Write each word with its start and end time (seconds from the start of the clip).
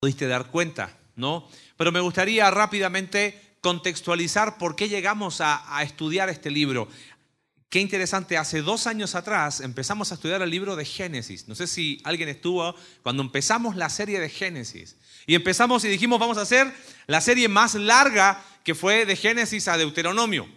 pudiste 0.00 0.26
dar 0.26 0.46
cuenta, 0.46 0.96
¿no? 1.14 1.46
Pero 1.76 1.92
me 1.92 2.00
gustaría 2.00 2.50
rápidamente 2.50 3.38
contextualizar 3.60 4.56
por 4.56 4.74
qué 4.74 4.88
llegamos 4.88 5.42
a, 5.42 5.76
a, 5.76 5.82
estudiar 5.82 6.30
este 6.30 6.50
libro. 6.50 6.88
Qué 7.68 7.80
interesante, 7.80 8.38
hace 8.38 8.62
dos 8.62 8.86
años 8.86 9.14
atrás 9.14 9.60
empezamos 9.60 10.10
a 10.10 10.14
estudiar 10.14 10.40
el 10.40 10.48
libro 10.48 10.74
de 10.74 10.86
Génesis. 10.86 11.48
No 11.48 11.54
sé 11.54 11.66
si 11.66 12.00
alguien 12.04 12.30
estuvo 12.30 12.74
cuando 13.02 13.22
empezamos 13.22 13.76
la 13.76 13.90
serie 13.90 14.20
de 14.20 14.30
Génesis. 14.30 14.96
Y 15.26 15.34
empezamos 15.34 15.84
y 15.84 15.88
dijimos, 15.88 16.18
vamos 16.18 16.38
a 16.38 16.42
hacer 16.42 16.72
la 17.06 17.20
serie 17.20 17.48
más 17.48 17.74
larga 17.74 18.42
que 18.64 18.74
fue 18.74 19.04
de 19.04 19.16
Génesis 19.16 19.68
a 19.68 19.76
Deuteronomio. 19.76 20.48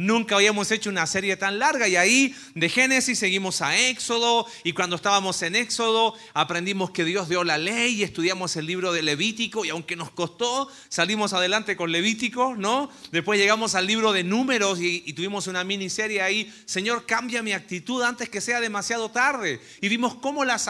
Nunca 0.00 0.36
habíamos 0.36 0.70
hecho 0.70 0.88
una 0.88 1.06
serie 1.06 1.36
tan 1.36 1.58
larga 1.58 1.86
y 1.86 1.94
ahí 1.94 2.34
de 2.54 2.70
Génesis 2.70 3.18
seguimos 3.18 3.60
a 3.60 3.78
Éxodo 3.78 4.46
y 4.64 4.72
cuando 4.72 4.96
estábamos 4.96 5.42
en 5.42 5.54
Éxodo 5.54 6.14
aprendimos 6.32 6.90
que 6.90 7.04
Dios 7.04 7.28
dio 7.28 7.44
la 7.44 7.58
ley 7.58 7.96
y 7.96 8.02
estudiamos 8.02 8.56
el 8.56 8.64
libro 8.64 8.94
de 8.94 9.02
Levítico 9.02 9.62
y 9.62 9.68
aunque 9.68 9.96
nos 9.96 10.10
costó, 10.10 10.70
salimos 10.88 11.34
adelante 11.34 11.76
con 11.76 11.92
Levítico, 11.92 12.56
¿no? 12.56 12.90
Después 13.12 13.38
llegamos 13.38 13.74
al 13.74 13.86
libro 13.86 14.14
de 14.14 14.24
Números 14.24 14.80
y, 14.80 15.12
tuvimos 15.12 15.48
una 15.48 15.64
miniserie 15.64 16.22
ahí, 16.22 16.50
Señor, 16.64 17.04
cambia 17.04 17.42
mi 17.42 17.52
actitud 17.52 18.00
antes 18.02 18.30
que 18.30 18.40
sea 18.40 18.58
demasiado 18.58 19.10
tarde. 19.10 19.60
Y 19.82 19.90
vimos 19.90 20.14
cómo 20.14 20.46
las 20.46 20.66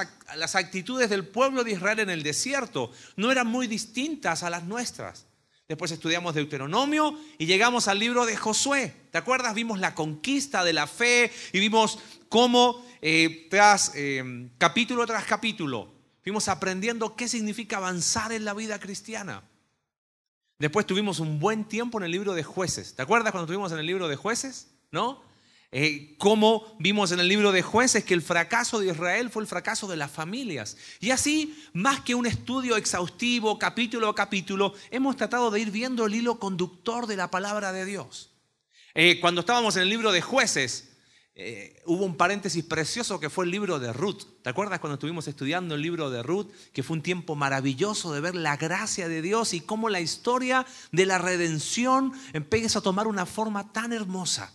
actitudes 0.56 1.08
del 1.08 1.24
pueblo 1.24 1.62
de 1.62 1.70
Israel 1.70 2.00
en 2.00 2.10
el 2.10 2.24
desierto 2.24 2.90
no 3.14 3.30
eran 3.30 3.46
muy 3.46 3.68
distintas 3.68 4.42
a 4.42 4.50
las 4.50 4.64
nuestras. 4.64 5.29
Después 5.70 5.92
estudiamos 5.92 6.34
Deuteronomio 6.34 7.16
y 7.38 7.46
llegamos 7.46 7.86
al 7.86 8.00
libro 8.00 8.26
de 8.26 8.34
Josué. 8.36 8.92
¿Te 9.12 9.18
acuerdas? 9.18 9.54
Vimos 9.54 9.78
la 9.78 9.94
conquista 9.94 10.64
de 10.64 10.72
la 10.72 10.88
fe 10.88 11.30
y 11.52 11.60
vimos 11.60 12.00
cómo 12.28 12.84
eh, 13.00 13.46
tras 13.48 13.92
eh, 13.94 14.50
capítulo 14.58 15.06
tras 15.06 15.24
capítulo 15.26 15.94
fuimos 16.24 16.48
aprendiendo 16.48 17.14
qué 17.14 17.28
significa 17.28 17.76
avanzar 17.76 18.32
en 18.32 18.44
la 18.44 18.52
vida 18.52 18.80
cristiana. 18.80 19.44
Después 20.58 20.86
tuvimos 20.86 21.20
un 21.20 21.38
buen 21.38 21.64
tiempo 21.64 21.98
en 21.98 22.04
el 22.04 22.10
libro 22.10 22.34
de 22.34 22.42
jueces. 22.42 22.96
¿Te 22.96 23.02
acuerdas 23.02 23.30
cuando 23.30 23.44
estuvimos 23.44 23.70
en 23.70 23.78
el 23.78 23.86
libro 23.86 24.08
de 24.08 24.16
jueces? 24.16 24.72
¿No? 24.90 25.22
Eh, 25.72 26.16
como 26.18 26.64
vimos 26.80 27.12
en 27.12 27.20
el 27.20 27.28
libro 27.28 27.52
de 27.52 27.62
jueces 27.62 28.04
que 28.04 28.14
el 28.14 28.22
fracaso 28.22 28.80
de 28.80 28.88
Israel 28.88 29.30
fue 29.30 29.42
el 29.42 29.48
fracaso 29.48 29.86
de 29.86 29.96
las 29.96 30.10
familias. 30.10 30.76
Y 30.98 31.10
así, 31.10 31.56
más 31.72 32.00
que 32.00 32.16
un 32.16 32.26
estudio 32.26 32.76
exhaustivo, 32.76 33.56
capítulo 33.56 34.08
a 34.08 34.14
capítulo, 34.14 34.74
hemos 34.90 35.16
tratado 35.16 35.50
de 35.52 35.60
ir 35.60 35.70
viendo 35.70 36.06
el 36.06 36.14
hilo 36.14 36.40
conductor 36.40 37.06
de 37.06 37.16
la 37.16 37.30
palabra 37.30 37.72
de 37.72 37.84
Dios. 37.84 38.30
Eh, 38.94 39.20
cuando 39.20 39.42
estábamos 39.42 39.76
en 39.76 39.82
el 39.82 39.88
libro 39.88 40.10
de 40.10 40.20
jueces, 40.20 40.88
eh, 41.36 41.80
hubo 41.86 42.04
un 42.04 42.16
paréntesis 42.16 42.64
precioso 42.64 43.20
que 43.20 43.30
fue 43.30 43.44
el 43.44 43.52
libro 43.52 43.78
de 43.78 43.92
Ruth. 43.92 44.24
¿Te 44.42 44.50
acuerdas 44.50 44.80
cuando 44.80 44.94
estuvimos 44.94 45.28
estudiando 45.28 45.76
el 45.76 45.82
libro 45.82 46.10
de 46.10 46.24
Ruth? 46.24 46.48
Que 46.72 46.82
fue 46.82 46.96
un 46.96 47.02
tiempo 47.02 47.36
maravilloso 47.36 48.12
de 48.12 48.20
ver 48.20 48.34
la 48.34 48.56
gracia 48.56 49.06
de 49.06 49.22
Dios 49.22 49.54
y 49.54 49.60
cómo 49.60 49.88
la 49.88 50.00
historia 50.00 50.66
de 50.90 51.06
la 51.06 51.18
redención 51.18 52.12
empieza 52.32 52.80
a 52.80 52.82
tomar 52.82 53.06
una 53.06 53.24
forma 53.24 53.72
tan 53.72 53.92
hermosa. 53.92 54.52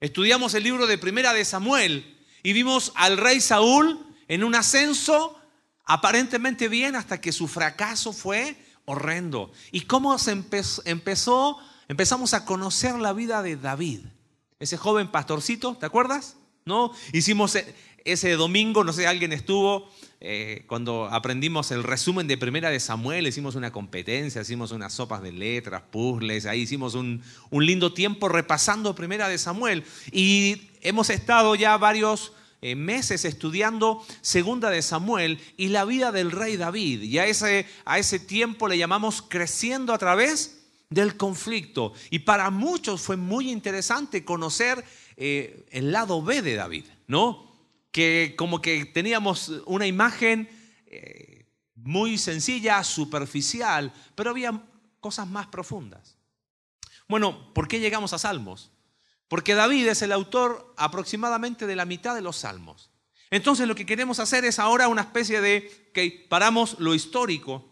Estudiamos 0.00 0.54
el 0.54 0.62
libro 0.62 0.86
de 0.86 0.96
Primera 0.96 1.34
de 1.34 1.44
Samuel 1.44 2.16
y 2.42 2.54
vimos 2.54 2.90
al 2.94 3.18
rey 3.18 3.38
Saúl 3.38 4.00
en 4.28 4.44
un 4.44 4.54
ascenso 4.54 5.38
aparentemente 5.84 6.68
bien 6.68 6.96
hasta 6.96 7.20
que 7.20 7.32
su 7.32 7.46
fracaso 7.48 8.14
fue 8.14 8.56
horrendo. 8.86 9.52
Y 9.72 9.82
cómo 9.82 10.18
se 10.18 10.30
empezó, 10.30 11.58
empezamos 11.86 12.32
a 12.32 12.46
conocer 12.46 12.94
la 12.94 13.12
vida 13.12 13.42
de 13.42 13.56
David, 13.56 14.00
ese 14.58 14.78
joven 14.78 15.10
pastorcito, 15.10 15.76
¿te 15.76 15.84
acuerdas? 15.84 16.36
¿No? 16.64 16.92
Hicimos 17.12 17.58
ese 18.02 18.32
domingo, 18.36 18.84
no 18.84 18.94
sé, 18.94 19.06
alguien 19.06 19.34
estuvo, 19.34 19.90
eh, 20.22 20.64
cuando 20.66 21.06
aprendimos 21.06 21.70
el 21.70 21.82
resumen 21.82 22.26
de 22.26 22.36
Primera 22.36 22.68
de 22.68 22.78
Samuel, 22.78 23.26
hicimos 23.26 23.54
una 23.54 23.72
competencia, 23.72 24.42
hicimos 24.42 24.70
unas 24.70 24.92
sopas 24.92 25.22
de 25.22 25.32
letras, 25.32 25.82
puzzles, 25.90 26.44
ahí 26.44 26.60
hicimos 26.60 26.94
un, 26.94 27.22
lindo 27.50 27.94
tiempo 27.94 28.28
repasando 28.28 28.94
Primera 28.94 29.30
de 29.30 29.38
Samuel. 29.38 29.82
Y 30.12 30.68
hemos 30.82 31.08
estado 31.08 31.54
ya 31.54 31.74
varios 31.78 32.34
eh, 32.60 32.74
meses 32.74 33.24
estudiando 33.24 34.04
Segunda 34.20 34.68
de 34.68 34.82
Samuel 34.82 35.40
y 35.56 35.68
la 35.68 35.86
vida 35.86 36.12
del 36.12 36.32
rey 36.32 36.58
David. 36.58 37.02
Y 37.02 37.16
a 37.16 37.24
ese, 37.24 37.66
a 37.86 37.98
ese 37.98 38.18
tiempo 38.18 38.68
le 38.68 38.76
llamamos 38.76 39.22
creciendo 39.22 39.94
a 39.94 39.98
través 39.98 40.58
del 40.90 41.16
conflicto. 41.16 41.94
Y 42.10 42.18
para 42.18 42.50
muchos 42.50 43.00
fue 43.00 43.16
muy 43.16 43.50
interesante 43.50 44.22
conocer 44.22 44.84
eh, 45.16 45.64
el 45.70 45.92
lado 45.92 46.22
B 46.22 46.42
de 46.42 46.56
David, 46.56 46.84
¿no? 47.06 47.49
Que 47.92 48.34
como 48.36 48.60
que 48.60 48.84
teníamos 48.84 49.48
una 49.66 49.86
imagen 49.86 50.48
eh, 50.86 51.46
muy 51.74 52.18
sencilla, 52.18 52.82
superficial, 52.84 53.92
pero 54.14 54.30
había 54.30 54.62
cosas 55.00 55.26
más 55.26 55.46
profundas. 55.46 56.16
Bueno, 57.08 57.52
¿por 57.54 57.66
qué 57.68 57.80
llegamos 57.80 58.12
a 58.12 58.18
Salmos? 58.18 58.70
Porque 59.28 59.54
David 59.54 59.88
es 59.88 60.02
el 60.02 60.12
autor 60.12 60.74
aproximadamente 60.76 61.66
de 61.66 61.76
la 61.76 61.84
mitad 61.84 62.14
de 62.14 62.22
los 62.22 62.36
Salmos. 62.36 62.90
Entonces 63.30 63.68
lo 63.68 63.74
que 63.74 63.86
queremos 63.86 64.18
hacer 64.18 64.44
es 64.44 64.58
ahora 64.58 64.88
una 64.88 65.02
especie 65.02 65.40
de 65.40 65.90
que 65.94 66.26
paramos 66.28 66.76
lo 66.78 66.94
histórico 66.94 67.68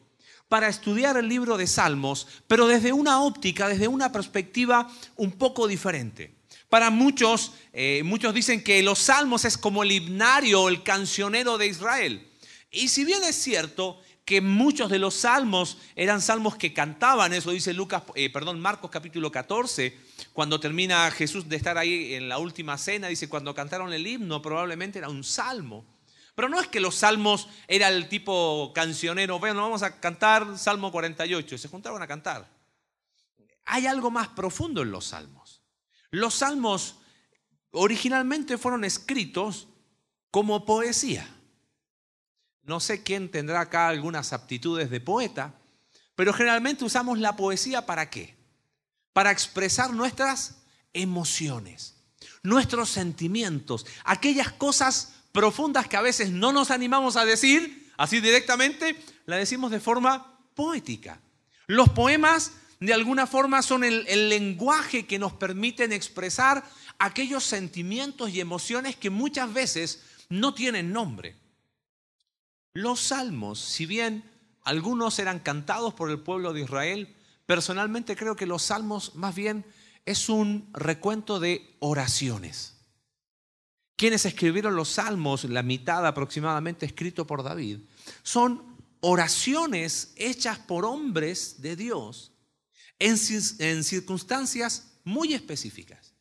para 0.49 0.69
estudiar 0.69 1.17
el 1.17 1.29
libro 1.29 1.57
de 1.57 1.67
Salmos, 1.67 2.27
pero 2.47 2.67
desde 2.67 2.93
una 2.93 3.23
óptica, 3.23 3.69
desde 3.69 3.89
una 3.89 4.13
perspectiva 4.13 4.89
un 5.17 5.33
poco 5.33 5.67
diferente. 5.67 6.38
Para 6.69 6.91
muchos, 6.91 7.53
eh, 7.73 8.03
muchos 8.05 8.35
dicen 8.35 8.63
que 8.63 8.83
los 8.83 8.99
salmos 8.99 9.45
es 9.45 9.57
como 9.57 9.83
el 9.83 9.93
himnario, 9.93 10.69
el 10.69 10.83
cancionero 10.83 11.57
de 11.57 11.67
Israel. 11.67 12.29
Y 12.71 12.89
si 12.89 13.05
bien 13.05 13.25
es 13.25 13.37
cierto 13.37 14.01
que 14.27 14.43
muchos 14.43 14.91
de 14.91 14.99
los 14.99 15.15
salmos 15.15 15.79
eran 15.97 16.21
salmos 16.21 16.57
que 16.57 16.75
cantaban, 16.75 17.33
eso 17.33 17.51
dice 17.51 17.73
Lucas, 17.73 18.03
eh, 18.15 18.29
perdón, 18.31 18.61
Marcos 18.61 18.91
capítulo 18.91 19.33
14, 19.33 19.97
cuando 20.35 20.61
termina 20.61 21.11
Jesús 21.11 21.49
de 21.49 21.57
estar 21.57 21.79
ahí 21.79 22.13
en 22.13 22.29
la 22.29 22.37
última 22.37 22.77
cena, 22.77 23.09
dice, 23.09 23.31
cuando 23.31 23.55
cantaron 23.55 23.91
el 23.91 24.07
himno 24.07 24.43
probablemente 24.43 24.99
era 24.99 25.09
un 25.09 25.25
salmo. 25.25 25.87
Pero 26.35 26.51
no 26.51 26.61
es 26.61 26.69
que 26.69 26.79
los 26.79 26.97
salmos 26.97 27.49
era 27.67 27.89
el 27.89 28.11
tipo 28.11 28.71
cancionero, 28.75 29.39
bueno, 29.39 29.63
vamos 29.63 29.83
a 29.83 29.99
cantar 29.99 30.59
Salmo 30.59 30.93
48, 30.93 31.57
se 31.57 31.69
juntaron 31.69 32.03
a 32.03 32.07
cantar. 32.07 32.47
Hay 33.65 33.87
algo 33.87 34.11
más 34.11 34.29
profundo 34.29 34.83
en 34.83 34.91
los 34.91 35.07
salmos. 35.07 35.48
Los 36.11 36.35
salmos 36.35 36.97
originalmente 37.71 38.59
fueron 38.59 38.85
escritos 38.85 39.69
como 40.31 40.65
poesía. 40.65 41.29
No 42.63 42.81
sé 42.81 43.03
quién 43.03 43.31
tendrá 43.31 43.61
acá 43.61 43.89
algunas 43.89 44.33
aptitudes 44.33 44.91
de 44.91 45.01
poeta, 45.01 45.55
pero 46.15 46.33
generalmente 46.33 46.85
usamos 46.85 47.19
la 47.19 47.37
poesía 47.37 47.87
para 47.87 48.11
qué? 48.11 48.37
Para 49.13 49.31
expresar 49.31 49.93
nuestras 49.93 50.63
emociones, 50.93 51.97
nuestros 52.43 52.91
sentimientos, 52.91 53.87
aquellas 54.05 54.53
cosas 54.53 55.15
profundas 55.33 55.89
que 55.89 55.97
a 55.97 56.03
veces 56.03 56.31
no 56.31 56.53
nos 56.53 56.71
animamos 56.71 57.17
a 57.17 57.25
decir 57.25 57.93
así 57.97 58.21
directamente, 58.21 59.03
la 59.27 59.37
decimos 59.37 59.71
de 59.71 59.81
forma 59.81 60.39
poética. 60.55 61.21
Los 61.67 61.91
poemas 61.91 62.53
de 62.81 62.95
alguna 62.95 63.27
forma 63.27 63.63
son 63.63 63.83
el, 63.83 64.29
lenguaje 64.29 65.07
que 65.07 65.19
nos 65.19 65.33
permiten 65.33 65.93
expresar 65.93 66.65
aquellos 66.99 67.45
sentimientos 67.45 68.31
y 68.31 68.41
emociones 68.41 68.97
que 68.97 69.11
muchas 69.11 69.53
veces 69.53 70.03
no 70.29 70.55
tienen 70.55 70.93
nombre. 70.93 71.37
Los 72.75 73.01
salmos, 73.01 73.59
si 73.59 73.87
bien 73.87 74.23
algunos 74.63 75.19
eran 75.19 75.41
cantados 75.41 75.95
por 75.95 76.11
el 76.11 76.21
pueblo 76.21 76.53
de 76.53 76.63
Israel, 76.63 77.17
personalmente 77.47 78.15
creo 78.15 78.37
que 78.37 78.47
los 78.47 78.63
salmos 78.63 79.17
más 79.17 79.35
bien 79.35 79.65
es 80.07 80.29
un 80.29 80.69
recuento 80.73 81.41
de 81.41 81.77
oraciones. 81.81 82.77
Quienes 83.97 84.25
escribieron 84.25 84.77
los 84.77 84.91
salmos, 84.91 85.43
la 85.45 85.65
mitad 85.65 86.07
aproximadamente 86.07 86.87
escrito 86.87 87.27
por 87.27 87.43
David, 87.43 87.81
son 88.23 88.63
oraciones 89.01 90.13
hechas 90.15 90.61
por 90.61 90.85
hombres 90.85 91.61
de 91.61 91.75
Dios 91.75 92.33
en, 92.99 93.85
circunstancias 93.85 94.89
muy 95.05 95.35
específicas, 95.35 96.15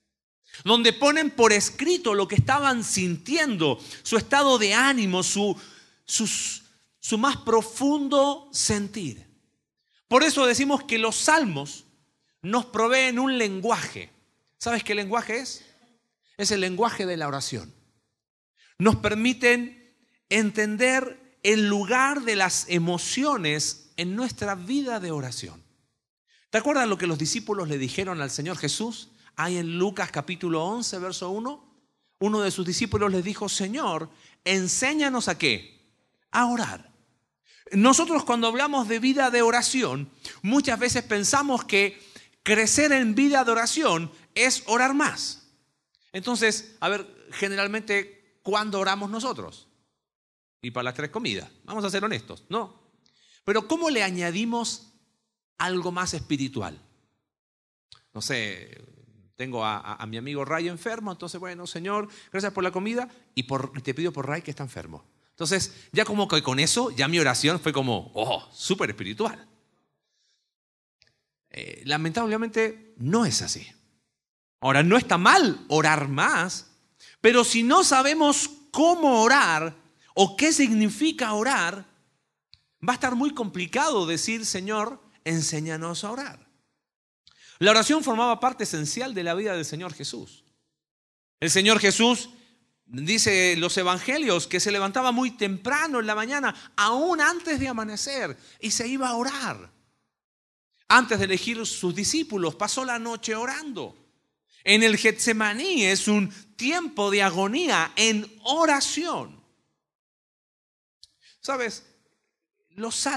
donde 0.63 0.94
ponen 0.94 1.31
por 1.31 1.53
escrito 1.53 2.13
lo 2.13 2.27
que 2.27 2.35
estaban 2.35 2.83
sintiendo, 2.83 3.79
su 4.03 4.18
estado 4.18 4.57
de 4.57 4.74
ánimo, 4.74 5.24
su, 5.24 5.59
más 7.18 7.38
profundo 7.38 8.50
sentir. 8.51 9.25
Por 10.07 10.24
eso 10.24 10.45
decimos 10.45 10.83
que 10.83 10.97
los 10.97 11.15
salmos 11.15 11.85
nos 12.41 12.65
proveen 12.65 13.19
un 13.19 13.38
lenguaje. 13.38 14.12
¿Sabes 14.57 14.83
qué 14.83 14.95
lenguaje 14.95 15.39
es? 15.39 15.65
Es 16.38 16.51
el 16.51 16.62
lenguaje 16.62 17.06
de 17.06 17.18
la 17.18 17.27
oración. 17.27 17.73
Nos 18.80 18.97
permiten 18.97 19.95
entender 20.30 21.39
el 21.44 21.68
lugar 21.68 22.21
de 22.21 22.35
las 22.35 22.65
emociones 22.69 23.91
en 23.97 24.15
nuestra 24.15 24.56
vida 24.56 25.00
de 25.00 25.12
oración. 25.12 25.66
¿Te 26.57 26.62
acuerdas 26.62 26.88
lo 26.88 26.98
que 26.98 27.06
los 27.06 27.19
discípulos 27.19 27.68
le 27.68 27.77
dijeron 27.77 28.19
al 28.19 28.31
Señor 28.31 28.57
Jesús? 28.57 29.09
Hay 29.36 29.57
en 29.57 29.77
Lucas 29.77 30.09
capítulo 30.12 30.65
11, 30.65 30.98
verso 30.98 31.30
1. 31.30 31.83
Uno 32.18 32.42
de 32.42 32.50
sus 32.50 32.65
discípulos 32.65 33.12
les 33.12 33.24
dijo, 33.24 33.48
Señor, 33.48 34.09
enséñanos 34.44 35.27
a 35.27 35.38
qué? 35.38 35.80
A 36.31 36.48
orar. 36.48 36.92
Nosotros 37.74 38.24
cuando 38.24 38.48
hablamos 38.48 38.88
de 38.88 38.98
vida 38.98 39.30
de 39.30 39.44
oración, 39.44 40.09
muchas 40.42 40.80
veces 40.80 41.04
pensamos 41.04 41.63
que 41.63 42.01
crecer 42.42 42.92
en 42.92 43.13
vida 43.13 43.44
de 43.44 43.51
oración 43.51 44.12
es 44.33 44.63
orar 44.65 44.95
más. 44.95 45.51
Entonces, 46.12 46.75
a 46.80 46.89
ver, 46.89 47.06
generalmente, 47.33 48.39
¿cuándo 48.42 48.80
oramos 48.80 49.12
nosotros? 49.12 49.68
Y 50.63 50.71
para 50.71 50.86
las 50.86 50.95
tres 50.95 51.12
comidas. 51.12 51.51
Vamos 51.65 51.86
a 51.86 51.92
ser 51.92 52.04
honestos, 52.04 52.45
¿no? 52.50 52.81
Pero 53.45 53.68
¿cómo 53.68 53.92
le 53.92 54.01
añadimos 54.01 54.96
algo 55.57 55.92
más 55.92 56.13
espiritual? 56.13 56.80
No 58.13 58.21
sé, 58.21 58.83
tengo 59.36 59.63
a, 59.63 60.04
mi 60.07 60.18
amigo 60.18 60.44
Ray 60.44 60.68
enfermo, 60.68 61.12
entonces, 61.12 61.39
bueno, 61.39 61.68
Señor, 61.68 62.09
gracias 62.31 62.51
por 62.51 62.63
la 62.63 62.71
comida 62.71 63.07
y 63.36 63.44
te 63.81 63.94
pido 63.94 64.12
por 64.12 64.27
Ray 64.27 64.42
que 64.42 64.51
está 64.51 64.63
enfermo. 64.63 65.06
Entonces, 65.30 65.88
ya 65.92 66.04
como 66.04 66.27
que 66.27 66.42
con 66.42 66.57
eso, 66.59 66.89
ya 66.89 67.07
mi 67.07 67.19
oración 67.19 67.59
fue 67.59 67.71
como, 67.71 68.12
oh, 68.15 68.50
súper 68.51 68.89
espiritual. 68.89 69.48
Eh, 71.51 71.83
lamentablemente 71.86 72.95
no 72.98 73.25
es 73.25 73.44
así. 73.44 73.68
Ahora, 74.59 74.81
no 74.81 74.98
está 74.98 75.19
mal 75.19 75.63
orar 75.68 76.07
más, 76.07 76.71
pero 77.21 77.44
si 77.44 77.62
no 77.62 77.83
sabemos 77.83 78.50
cómo 78.71 79.21
orar 79.21 79.75
o 80.15 80.36
qué 80.36 80.51
significa 80.51 81.33
orar, 81.33 81.86
va 82.88 82.94
a 82.94 82.95
estar 82.95 83.15
muy 83.15 83.36
complicado 83.36 84.07
decir, 84.07 84.44
Señor, 84.44 85.00
enséñanos 85.29 86.03
a 86.03 86.12
orar. 86.12 86.47
La 87.59 87.71
oración 87.71 88.03
formaba 88.03 88.39
parte 88.39 88.63
esencial 88.65 89.13
de 89.13 89.24
la 89.24 89.33
vida 89.33 89.56
del 89.56 89.65
Señor 89.65 89.94
Jesús. 89.94 90.44
El 91.39 91.50
Señor 91.50 91.79
Jesús 91.79 92.29
dice 92.85 93.56
los 93.57 93.77
evangelios 93.77 94.47
que 94.47 94.59
se 94.59 94.71
levantaba 94.71 95.12
muy 95.12 95.31
temprano 95.31 96.00
en 96.00 96.07
la 96.07 96.15
mañana, 96.15 96.74
aún 96.75 97.21
antes 97.21 97.59
de 97.59 97.68
amanecer, 97.68 98.38
y 98.59 98.71
se 98.71 98.88
iba 98.88 99.09
a 99.09 99.15
orar. 99.15 99.71
Antes 100.88 101.19
de 101.19 101.25
elegir 101.25 101.65
sus 101.65 101.94
discípulos, 101.94 102.56
pasó 102.56 102.85
la 102.85 102.97
noche 102.97 103.35
orando. 103.35 103.95
En 104.63 104.83
el 104.83 104.97
Getsemaní 104.97 105.85
es 105.85 106.07
un 106.07 106.30
tiempo 106.56 107.12
de 107.12 107.23
agonía 107.23 107.91
en 107.95 108.39
oración. 108.44 109.41
¿Sabes? 111.41 111.85
Los, 112.71 113.07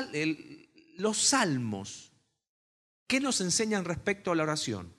los 1.01 1.19
salmos, 1.19 2.13
¿qué 3.07 3.21
nos 3.21 3.41
enseñan 3.41 3.85
respecto 3.85 4.31
a 4.31 4.37
la 4.37 4.43
oración? 4.45 4.93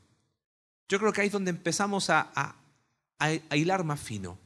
Yo 0.89 0.99
creo 0.99 1.13
que 1.13 1.21
ahí 1.21 1.27
es 1.27 1.33
donde 1.33 1.51
empezamos 1.51 2.09
a, 2.09 2.31
a 3.19 3.55
hilar 3.55 3.83
más 3.83 3.99
fino. 3.99 4.37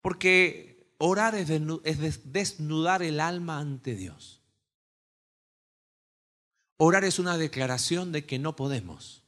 Porque 0.00 0.92
orar 0.98 1.34
es 1.34 1.48
desnudar 2.32 3.02
el 3.02 3.20
alma 3.20 3.58
ante 3.58 3.94
Dios. 3.94 4.40
Orar 6.78 7.04
es 7.04 7.18
una 7.18 7.36
declaración 7.36 8.12
de 8.12 8.24
que 8.24 8.38
no 8.38 8.56
podemos. 8.56 9.24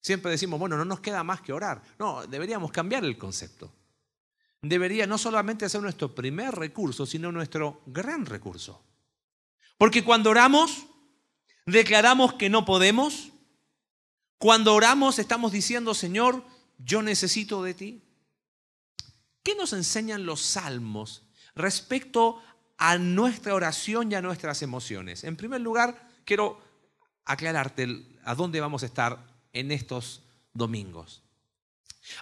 Siempre 0.00 0.30
decimos, 0.30 0.58
bueno, 0.58 0.76
no 0.76 0.84
nos 0.84 1.00
queda 1.00 1.22
más 1.22 1.42
que 1.42 1.52
orar. 1.52 1.82
No, 1.98 2.26
deberíamos 2.26 2.72
cambiar 2.72 3.04
el 3.04 3.18
concepto. 3.18 3.70
Debería 4.62 5.06
no 5.06 5.18
solamente 5.18 5.68
ser 5.68 5.82
nuestro 5.82 6.14
primer 6.14 6.54
recurso, 6.54 7.06
sino 7.06 7.30
nuestro 7.30 7.82
gran 7.86 8.26
recurso. 8.26 8.82
Porque 9.78 10.04
cuando 10.04 10.30
oramos, 10.30 10.86
declaramos 11.64 12.34
que 12.34 12.50
no 12.50 12.64
podemos. 12.64 13.30
Cuando 14.38 14.74
oramos, 14.74 15.18
estamos 15.18 15.52
diciendo, 15.52 15.94
Señor, 15.94 16.44
yo 16.78 17.00
necesito 17.02 17.62
de 17.62 17.74
ti. 17.74 18.02
¿Qué 19.42 19.54
nos 19.54 19.72
enseñan 19.72 20.26
los 20.26 20.42
salmos 20.42 21.22
respecto 21.54 22.42
a 22.76 22.98
nuestra 22.98 23.54
oración 23.54 24.12
y 24.12 24.16
a 24.16 24.20
nuestras 24.20 24.62
emociones? 24.62 25.24
En 25.24 25.36
primer 25.36 25.60
lugar, 25.60 26.08
quiero 26.24 26.60
aclararte 27.24 28.18
a 28.24 28.34
dónde 28.34 28.60
vamos 28.60 28.82
a 28.82 28.86
estar 28.86 29.24
en 29.52 29.70
estos 29.70 30.22
domingos. 30.52 31.22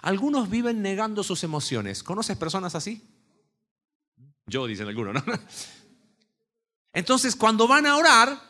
Algunos 0.01 0.49
viven 0.49 0.81
negando 0.81 1.23
sus 1.23 1.43
emociones. 1.43 2.03
¿Conoces 2.03 2.37
personas 2.37 2.75
así? 2.75 3.03
Yo, 4.45 4.65
dicen 4.67 4.87
algunos, 4.87 5.13
¿no? 5.13 5.33
Entonces, 6.97 7.35
cuando 7.35 7.67
van 7.67 7.85
a 7.85 7.95
orar, 7.95 8.41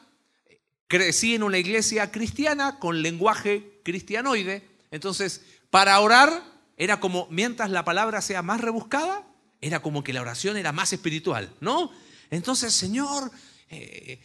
crecí 0.87 1.35
en 1.35 1.43
una 1.43 1.57
iglesia 1.57 2.11
cristiana 2.13 2.79
con 2.79 3.01
lenguaje 3.01 3.81
cristianoide. 3.83 4.65
Entonces, 4.89 5.41
para 5.69 5.99
orar 5.99 6.45
era 6.77 7.01
como, 7.01 7.27
mientras 7.29 7.69
la 7.71 7.83
palabra 7.83 8.21
sea 8.21 8.41
más 8.43 8.61
rebuscada, 8.61 9.27
era 9.59 9.81
como 9.81 10.01
que 10.01 10.13
la 10.13 10.21
oración 10.21 10.55
era 10.55 10.71
más 10.71 10.93
espiritual, 10.93 11.53
¿no? 11.59 11.91
Entonces, 12.29 12.73
Señor, 12.73 13.29
eh, 13.69 14.21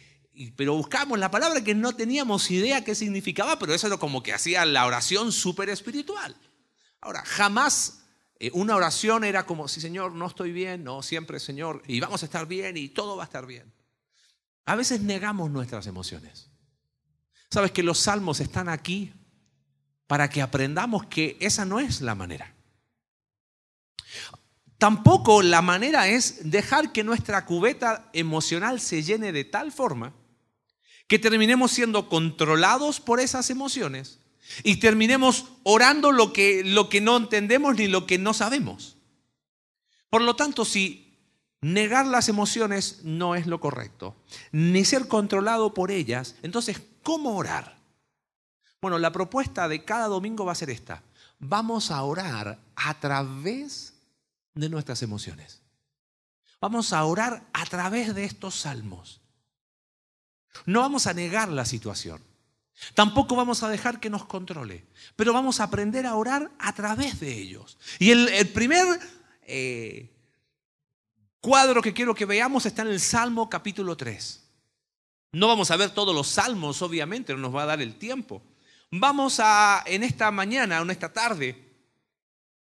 pero 0.55 0.73
buscamos 0.75 1.19
la 1.19 1.29
palabra 1.29 1.61
que 1.61 1.75
no 1.75 1.93
teníamos 1.93 2.49
idea 2.49 2.85
qué 2.85 2.95
significaba, 2.95 3.59
pero 3.59 3.73
eso 3.73 3.87
era 3.87 3.97
como 3.97 4.23
que 4.23 4.31
hacía 4.31 4.63
la 4.63 4.85
oración 4.85 5.33
súper 5.33 5.67
espiritual. 5.67 6.33
Ahora, 7.01 7.23
jamás 7.25 8.05
eh, 8.39 8.51
una 8.53 8.77
oración 8.77 9.25
era 9.25 9.45
como, 9.45 9.67
si 9.67 9.81
Señor, 9.81 10.13
no 10.13 10.27
estoy 10.27 10.53
bien, 10.53 10.85
no, 10.85 11.03
siempre 11.03 11.41
Señor, 11.41 11.83
y 11.87 11.99
vamos 11.99 12.23
a 12.23 12.25
estar 12.25 12.47
bien 12.47 12.77
y 12.77 12.87
todo 12.87 13.17
va 13.17 13.23
a 13.23 13.25
estar 13.25 13.45
bien. 13.45 13.82
A 14.65 14.75
veces 14.75 15.01
negamos 15.01 15.51
nuestras 15.51 15.87
emociones. 15.87 16.49
Sabes 17.49 17.71
que 17.71 17.83
los 17.83 17.99
salmos 17.99 18.39
están 18.39 18.69
aquí 18.69 19.13
para 20.07 20.29
que 20.29 20.41
aprendamos 20.41 21.05
que 21.05 21.37
esa 21.39 21.65
no 21.65 21.79
es 21.79 22.01
la 22.01 22.15
manera. 22.15 22.53
Tampoco 24.77 25.41
la 25.41 25.61
manera 25.61 26.07
es 26.07 26.49
dejar 26.49 26.91
que 26.91 27.03
nuestra 27.03 27.45
cubeta 27.45 28.09
emocional 28.13 28.79
se 28.79 29.01
llene 29.01 29.31
de 29.31 29.45
tal 29.45 29.71
forma 29.71 30.13
que 31.07 31.19
terminemos 31.19 31.71
siendo 31.71 32.09
controlados 32.09 32.99
por 32.99 33.19
esas 33.19 33.49
emociones 33.49 34.19
y 34.63 34.77
terminemos 34.77 35.45
orando 35.63 36.11
lo 36.11 36.33
que, 36.33 36.63
lo 36.63 36.89
que 36.89 37.01
no 37.01 37.17
entendemos 37.17 37.75
ni 37.75 37.87
lo 37.87 38.05
que 38.05 38.17
no 38.17 38.33
sabemos. 38.33 38.97
Por 40.09 40.21
lo 40.21 40.35
tanto, 40.35 40.65
si 40.65 41.02
negar 41.63 42.05
las 42.05 42.29
emociones 42.29 42.99
no 43.03 43.35
es 43.35 43.47
lo 43.47 43.59
correcto, 43.59 44.15
ni 44.51 44.85
ser 44.85 45.07
controlado 45.07 45.73
por 45.73 45.91
ellas, 45.91 46.35
entonces, 46.43 46.81
¿cómo 47.01 47.35
orar? 47.35 47.77
Bueno, 48.81 48.99
la 48.99 49.13
propuesta 49.13 49.67
de 49.67 49.85
cada 49.85 50.07
domingo 50.07 50.45
va 50.45 50.51
a 50.51 50.55
ser 50.55 50.69
esta. 50.69 51.03
Vamos 51.39 51.89
a 51.89 52.03
orar 52.03 52.59
a 52.75 52.99
través 52.99 53.93
de 54.53 54.69
nuestras 54.69 55.01
emociones. 55.03 55.61
Vamos 56.59 56.93
a 56.93 57.03
orar 57.05 57.43
a 57.53 57.65
través 57.65 58.13
de 58.13 58.25
estos 58.25 58.55
salmos. 58.55 59.21
No 60.65 60.81
vamos 60.81 61.07
a 61.07 61.13
negar 61.13 61.49
la 61.49 61.65
situación. 61.65 62.21
Tampoco 62.93 63.35
vamos 63.35 63.63
a 63.63 63.69
dejar 63.69 63.99
que 63.99 64.09
nos 64.09 64.25
controle. 64.25 64.85
Pero 65.15 65.33
vamos 65.33 65.59
a 65.59 65.65
aprender 65.65 66.05
a 66.05 66.15
orar 66.15 66.51
a 66.59 66.73
través 66.73 67.19
de 67.19 67.33
ellos. 67.33 67.77
Y 67.99 68.11
el, 68.11 68.49
primer 68.49 68.85
eh, 69.43 70.12
cuadro 71.43 71.81
que 71.81 71.93
quiero 71.93 72.15
que 72.15 72.25
veamos 72.25 72.65
está 72.65 72.83
en 72.83 72.87
el 72.87 73.01
Salmo 73.01 73.49
capítulo 73.49 73.97
3. 73.97 74.49
No 75.33 75.49
vamos 75.49 75.71
a 75.71 75.75
ver 75.75 75.89
todos 75.89 76.15
los 76.15 76.29
salmos, 76.29 76.81
obviamente, 76.81 77.33
no 77.33 77.39
nos 77.39 77.53
va 77.53 77.63
a 77.63 77.65
dar 77.65 77.81
el 77.81 77.95
tiempo. 77.95 78.41
Vamos 78.91 79.41
a, 79.41 79.83
en 79.85 80.03
esta 80.03 80.31
mañana 80.31 80.79
o 80.79 80.83
en 80.83 80.91
esta 80.91 81.11
tarde, 81.11 81.61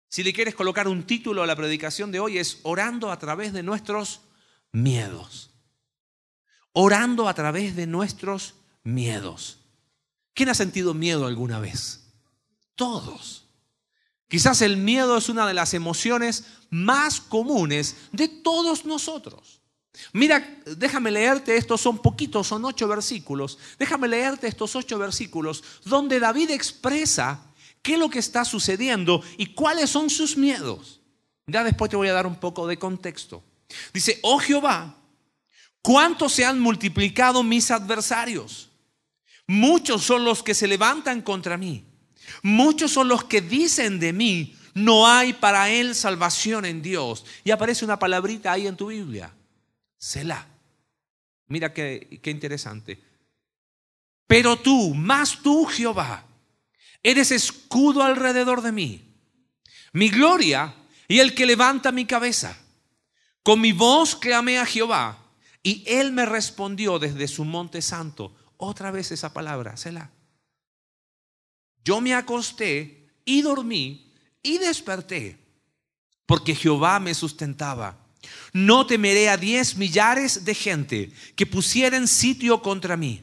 si 0.09 0.23
le 0.23 0.33
quieres 0.33 0.55
colocar 0.55 0.87
un 0.87 1.03
título 1.03 1.43
a 1.43 1.45
la 1.47 1.55
predicación 1.55 2.11
de 2.11 2.19
hoy, 2.19 2.39
es 2.39 2.61
orando 2.63 3.11
a 3.11 3.19
través 3.19 3.53
de 3.53 3.61
nuestros 3.61 4.21
miedos. 4.71 5.51
Orando 6.71 7.29
a 7.29 7.35
través 7.35 7.75
de 7.75 7.85
nuestros 7.85 8.55
miedos. 8.83 9.59
¿Quién 10.33 10.49
ha 10.49 10.55
sentido 10.55 10.95
miedo 10.95 11.27
alguna 11.27 11.59
vez? 11.59 12.11
Todos. 12.73 13.42
Quizás 14.33 14.63
el 14.63 14.77
miedo 14.77 15.15
es 15.15 15.29
una 15.29 15.45
de 15.45 15.53
las 15.53 15.75
emociones 15.75 16.45
más 16.71 17.21
comunes 17.21 17.97
de 18.11 18.27
todos 18.27 18.83
nosotros. 18.83 19.61
Mira, 20.11 20.59
déjame 20.65 21.11
leerte, 21.11 21.55
estos 21.55 21.81
son 21.81 21.99
poquitos, 21.99 22.47
son 22.47 22.65
ocho 22.65 22.87
versículos. 22.87 23.59
Déjame 23.77 24.07
leerte 24.07 24.47
estos 24.47 24.75
ocho 24.75 24.97
versículos 24.97 25.63
donde 25.85 26.19
David 26.19 26.49
expresa 26.49 27.41
qué 27.83 27.93
es 27.93 27.99
lo 27.99 28.09
que 28.09 28.17
está 28.17 28.43
sucediendo 28.43 29.21
y 29.37 29.53
cuáles 29.53 29.91
son 29.91 30.09
sus 30.09 30.35
miedos. 30.35 30.99
Ya 31.45 31.63
después 31.63 31.91
te 31.91 31.97
voy 31.97 32.07
a 32.07 32.13
dar 32.13 32.25
un 32.25 32.39
poco 32.39 32.65
de 32.65 32.79
contexto. 32.79 33.43
Dice, 33.93 34.17
oh 34.23 34.39
Jehová, 34.39 34.97
¿cuánto 35.83 36.27
se 36.27 36.43
han 36.43 36.59
multiplicado 36.59 37.43
mis 37.43 37.69
adversarios? 37.69 38.71
Muchos 39.45 40.01
son 40.01 40.25
los 40.25 40.41
que 40.41 40.55
se 40.55 40.67
levantan 40.67 41.21
contra 41.21 41.55
mí. 41.55 41.85
Muchos 42.41 42.91
son 42.91 43.07
los 43.07 43.23
que 43.25 43.41
dicen 43.41 43.99
de 43.99 44.13
mí, 44.13 44.55
no 44.73 45.07
hay 45.07 45.33
para 45.33 45.69
él 45.69 45.95
salvación 45.95 46.65
en 46.65 46.81
Dios. 46.81 47.25
Y 47.43 47.51
aparece 47.51 47.85
una 47.85 47.99
palabrita 47.99 48.51
ahí 48.51 48.67
en 48.67 48.75
tu 48.75 48.87
Biblia. 48.87 49.33
Selah. 49.97 50.47
Mira 51.47 51.73
qué, 51.73 52.19
qué 52.21 52.31
interesante. 52.31 53.01
Pero 54.27 54.57
tú, 54.57 54.93
más 54.95 55.41
tú, 55.43 55.65
Jehová, 55.65 56.25
eres 57.03 57.31
escudo 57.31 58.01
alrededor 58.01 58.61
de 58.61 58.71
mí, 58.71 59.01
mi 59.91 60.09
gloria 60.09 60.73
y 61.07 61.19
el 61.19 61.35
que 61.35 61.45
levanta 61.45 61.91
mi 61.91 62.05
cabeza. 62.05 62.57
Con 63.43 63.59
mi 63.59 63.73
voz 63.73 64.15
clamé 64.15 64.57
a 64.57 64.65
Jehová 64.65 65.19
y 65.61 65.83
él 65.85 66.13
me 66.13 66.25
respondió 66.25 66.97
desde 66.97 67.27
su 67.27 67.43
monte 67.43 67.81
santo. 67.81 68.33
Otra 68.57 68.89
vez 68.89 69.11
esa 69.11 69.33
palabra, 69.33 69.75
Selah. 69.75 70.09
Yo 71.83 72.01
me 72.01 72.13
acosté 72.13 73.07
y 73.25 73.41
dormí 73.41 74.11
y 74.41 74.57
desperté 74.57 75.43
porque 76.25 76.55
Jehová 76.55 76.99
me 76.99 77.13
sustentaba. 77.13 77.97
No 78.53 78.87
temeré 78.87 79.29
a 79.29 79.37
diez 79.37 79.75
millares 79.75 80.45
de 80.45 80.55
gente 80.55 81.11
que 81.35 81.45
pusieren 81.45 82.07
sitio 82.07 82.61
contra 82.61 82.95
mí. 82.95 83.21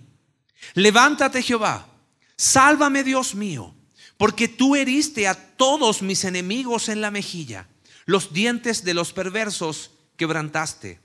Levántate 0.75 1.43
Jehová, 1.43 1.89
sálvame 2.37 3.03
Dios 3.03 3.35
mío, 3.35 3.75
porque 4.17 4.47
tú 4.47 4.77
heriste 4.77 5.27
a 5.27 5.35
todos 5.57 6.03
mis 6.03 6.25
enemigos 6.25 6.89
en 6.89 7.01
la 7.01 7.11
mejilla, 7.11 7.69
los 8.05 8.33
dientes 8.33 8.85
de 8.85 8.95
los 8.95 9.13
perversos 9.13 9.93
quebrantaste. 10.17 11.01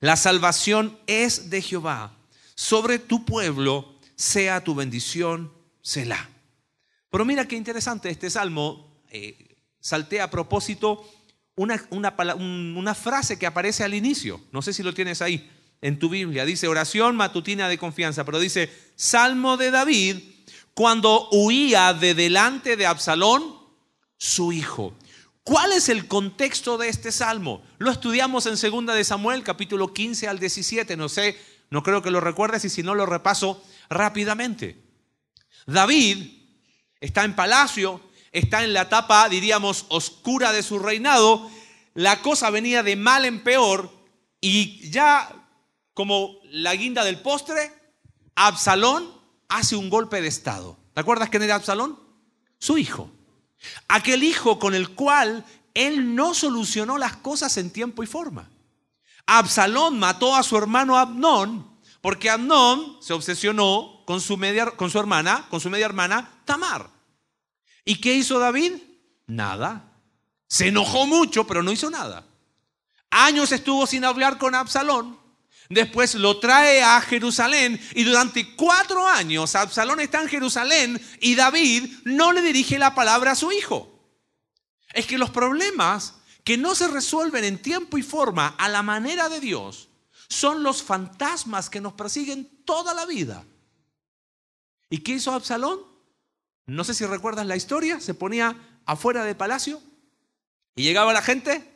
La 0.00 0.16
salvación 0.16 0.98
es 1.06 1.50
de 1.50 1.62
Jehová, 1.62 2.16
sobre 2.54 2.98
tu 2.98 3.24
pueblo 3.24 3.98
sea 4.16 4.64
tu 4.64 4.74
bendición, 4.74 5.52
Selah. 5.80 6.28
Pero 7.10 7.24
mira 7.24 7.48
qué 7.48 7.56
interesante 7.56 8.10
este 8.10 8.30
salmo, 8.30 9.02
eh, 9.10 9.56
salté 9.80 10.20
a 10.20 10.30
propósito 10.30 11.08
una, 11.56 11.84
una, 11.90 12.94
frase 12.94 13.38
que 13.38 13.46
aparece 13.46 13.82
al 13.82 13.94
inicio. 13.94 14.40
No 14.52 14.62
sé 14.62 14.72
si 14.72 14.82
lo 14.82 14.94
tienes 14.94 15.22
ahí 15.22 15.50
en 15.80 15.98
tu 15.98 16.08
Biblia. 16.08 16.44
Dice 16.44 16.68
oración 16.68 17.16
matutina 17.16 17.68
de 17.68 17.78
confianza, 17.78 18.24
pero 18.24 18.38
dice 18.38 18.70
Salmo 18.94 19.56
de 19.56 19.70
David 19.70 20.16
cuando 20.78 21.28
huía 21.32 21.92
de 21.92 22.14
delante 22.14 22.76
de 22.76 22.86
Absalón, 22.86 23.56
su 24.16 24.52
hijo. 24.52 24.96
¿Cuál 25.42 25.72
es 25.72 25.88
el 25.88 26.06
contexto 26.06 26.78
de 26.78 26.88
este 26.88 27.10
salmo? 27.10 27.62
Lo 27.78 27.90
estudiamos 27.90 28.46
en 28.46 28.52
2 28.52 28.94
de 28.94 29.02
Samuel, 29.02 29.42
capítulo 29.42 29.92
15 29.92 30.28
al 30.28 30.38
17. 30.38 30.96
No 30.96 31.08
sé, 31.08 31.36
no 31.70 31.82
creo 31.82 32.00
que 32.00 32.12
lo 32.12 32.20
recuerdes 32.20 32.64
y 32.64 32.68
si 32.68 32.84
no 32.84 32.94
lo 32.94 33.06
repaso 33.06 33.60
rápidamente. 33.90 34.80
David 35.66 36.37
está 37.00 37.24
en 37.24 37.36
palacio, 37.36 38.00
está 38.32 38.64
en 38.64 38.72
la 38.72 38.82
etapa, 38.82 39.28
diríamos, 39.28 39.86
oscura 39.88 40.52
de 40.52 40.62
su 40.62 40.78
reinado, 40.78 41.50
la 41.94 42.22
cosa 42.22 42.50
venía 42.50 42.82
de 42.82 42.96
mal 42.96 43.24
en 43.24 43.42
peor 43.42 43.90
y 44.40 44.88
ya 44.90 45.28
como 45.94 46.36
la 46.44 46.74
guinda 46.74 47.04
del 47.04 47.20
postre, 47.20 47.72
Absalón 48.36 49.12
hace 49.48 49.74
un 49.74 49.90
golpe 49.90 50.20
de 50.20 50.28
estado. 50.28 50.78
¿Te 50.94 51.00
acuerdas 51.00 51.28
quién 51.28 51.42
era 51.42 51.56
Absalón? 51.56 51.98
Su 52.58 52.78
hijo. 52.78 53.10
Aquel 53.88 54.22
hijo 54.22 54.60
con 54.60 54.74
el 54.74 54.90
cual 54.90 55.44
él 55.74 56.14
no 56.14 56.34
solucionó 56.34 56.98
las 56.98 57.16
cosas 57.16 57.56
en 57.56 57.70
tiempo 57.70 58.04
y 58.04 58.06
forma. 58.06 58.48
Absalón 59.26 59.98
mató 59.98 60.36
a 60.36 60.44
su 60.44 60.56
hermano 60.56 60.96
Abnón 60.96 61.77
porque 62.08 62.30
Abnón 62.30 62.96
se 63.02 63.12
obsesionó 63.12 64.02
con 64.06 64.22
su, 64.22 64.38
media, 64.38 64.70
con 64.70 64.88
su 64.88 64.98
hermana, 64.98 65.46
con 65.50 65.60
su 65.60 65.68
media 65.68 65.84
hermana 65.84 66.40
Tamar. 66.46 66.88
¿Y 67.84 67.96
qué 67.96 68.14
hizo 68.14 68.38
David? 68.38 68.76
Nada. 69.26 69.92
Se 70.46 70.68
enojó 70.68 71.06
mucho, 71.06 71.46
pero 71.46 71.62
no 71.62 71.70
hizo 71.70 71.90
nada. 71.90 72.24
Años 73.10 73.52
estuvo 73.52 73.86
sin 73.86 74.06
hablar 74.06 74.38
con 74.38 74.54
Absalón. 74.54 75.20
Después 75.68 76.14
lo 76.14 76.38
trae 76.38 76.82
a 76.82 76.98
Jerusalén 77.02 77.78
y 77.94 78.04
durante 78.04 78.56
cuatro 78.56 79.06
años 79.06 79.54
Absalón 79.54 80.00
está 80.00 80.22
en 80.22 80.28
Jerusalén 80.28 81.06
y 81.20 81.34
David 81.34 81.92
no 82.04 82.32
le 82.32 82.40
dirige 82.40 82.78
la 82.78 82.94
palabra 82.94 83.32
a 83.32 83.36
su 83.36 83.52
hijo. 83.52 84.02
Es 84.94 85.04
que 85.04 85.18
los 85.18 85.28
problemas 85.28 86.14
que 86.42 86.56
no 86.56 86.74
se 86.74 86.88
resuelven 86.88 87.44
en 87.44 87.60
tiempo 87.60 87.98
y 87.98 88.02
forma 88.02 88.54
a 88.56 88.70
la 88.70 88.82
manera 88.82 89.28
de 89.28 89.40
Dios 89.40 89.88
son 90.28 90.62
los 90.62 90.82
fantasmas 90.82 91.70
que 91.70 91.80
nos 91.80 91.94
persiguen 91.94 92.48
toda 92.64 92.94
la 92.94 93.06
vida. 93.06 93.44
¿Y 94.90 94.98
qué 94.98 95.12
hizo 95.12 95.32
Absalón? 95.32 95.80
No 96.66 96.84
sé 96.84 96.94
si 96.94 97.06
recuerdas 97.06 97.46
la 97.46 97.56
historia, 97.56 98.00
se 98.00 98.14
ponía 98.14 98.56
afuera 98.84 99.24
del 99.24 99.36
palacio 99.36 99.80
y 100.74 100.82
llegaba 100.82 101.12
la 101.12 101.22
gente 101.22 101.66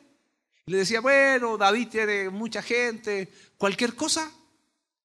y 0.67 0.73
le 0.73 0.79
decía, 0.79 1.01
bueno, 1.01 1.57
David 1.57 1.89
tiene 1.89 2.31
mucha 2.31 2.63
gente, 2.63 3.33
cualquier 3.57 3.95
cosa, 3.97 4.31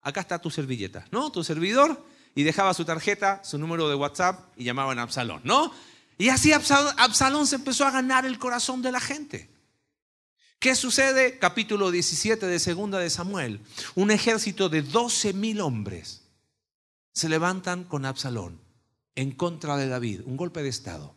acá 0.01 0.21
está 0.21 0.39
tu 0.39 0.49
servilleta, 0.49 1.05
¿no? 1.11 1.31
Tu 1.31 1.43
servidor, 1.43 2.05
y 2.37 2.43
dejaba 2.43 2.75
su 2.75 2.85
tarjeta, 2.85 3.41
su 3.43 3.57
número 3.57 3.89
de 3.89 3.95
WhatsApp 3.95 4.39
y 4.55 4.63
llamaban 4.63 4.99
a 4.99 5.01
Absalón, 5.01 5.41
¿no? 5.43 5.73
Y 6.19 6.29
así 6.29 6.53
Absalón 6.53 7.47
se 7.47 7.55
empezó 7.55 7.83
a 7.83 7.89
ganar 7.89 8.27
el 8.27 8.37
corazón 8.37 8.83
de 8.83 8.91
la 8.91 8.99
gente. 8.99 9.49
¿Qué 10.59 10.73
sucede? 10.73 11.37
Capítulo 11.37 11.91
17 11.91 12.47
de 12.47 12.59
Segunda 12.59 12.97
de 12.97 13.11
Samuel. 13.11 13.61
Un 13.93 14.09
ejército 14.09 14.69
de 14.69 14.81
12 14.81 15.33
mil 15.33 15.61
hombres 15.61 16.23
se 17.13 17.29
levantan 17.29 17.83
con 17.83 18.05
Absalón 18.05 18.59
en 19.13 19.31
contra 19.31 19.77
de 19.77 19.87
David, 19.87 20.21
un 20.25 20.35
golpe 20.35 20.63
de 20.63 20.69
Estado. 20.69 21.15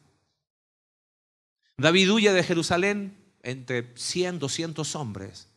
David 1.78 2.12
huye 2.12 2.32
de 2.32 2.42
Jerusalén 2.42 3.16
entre 3.42 3.96
100, 3.96 4.40
200 4.40 4.94
hombres. 4.94 5.48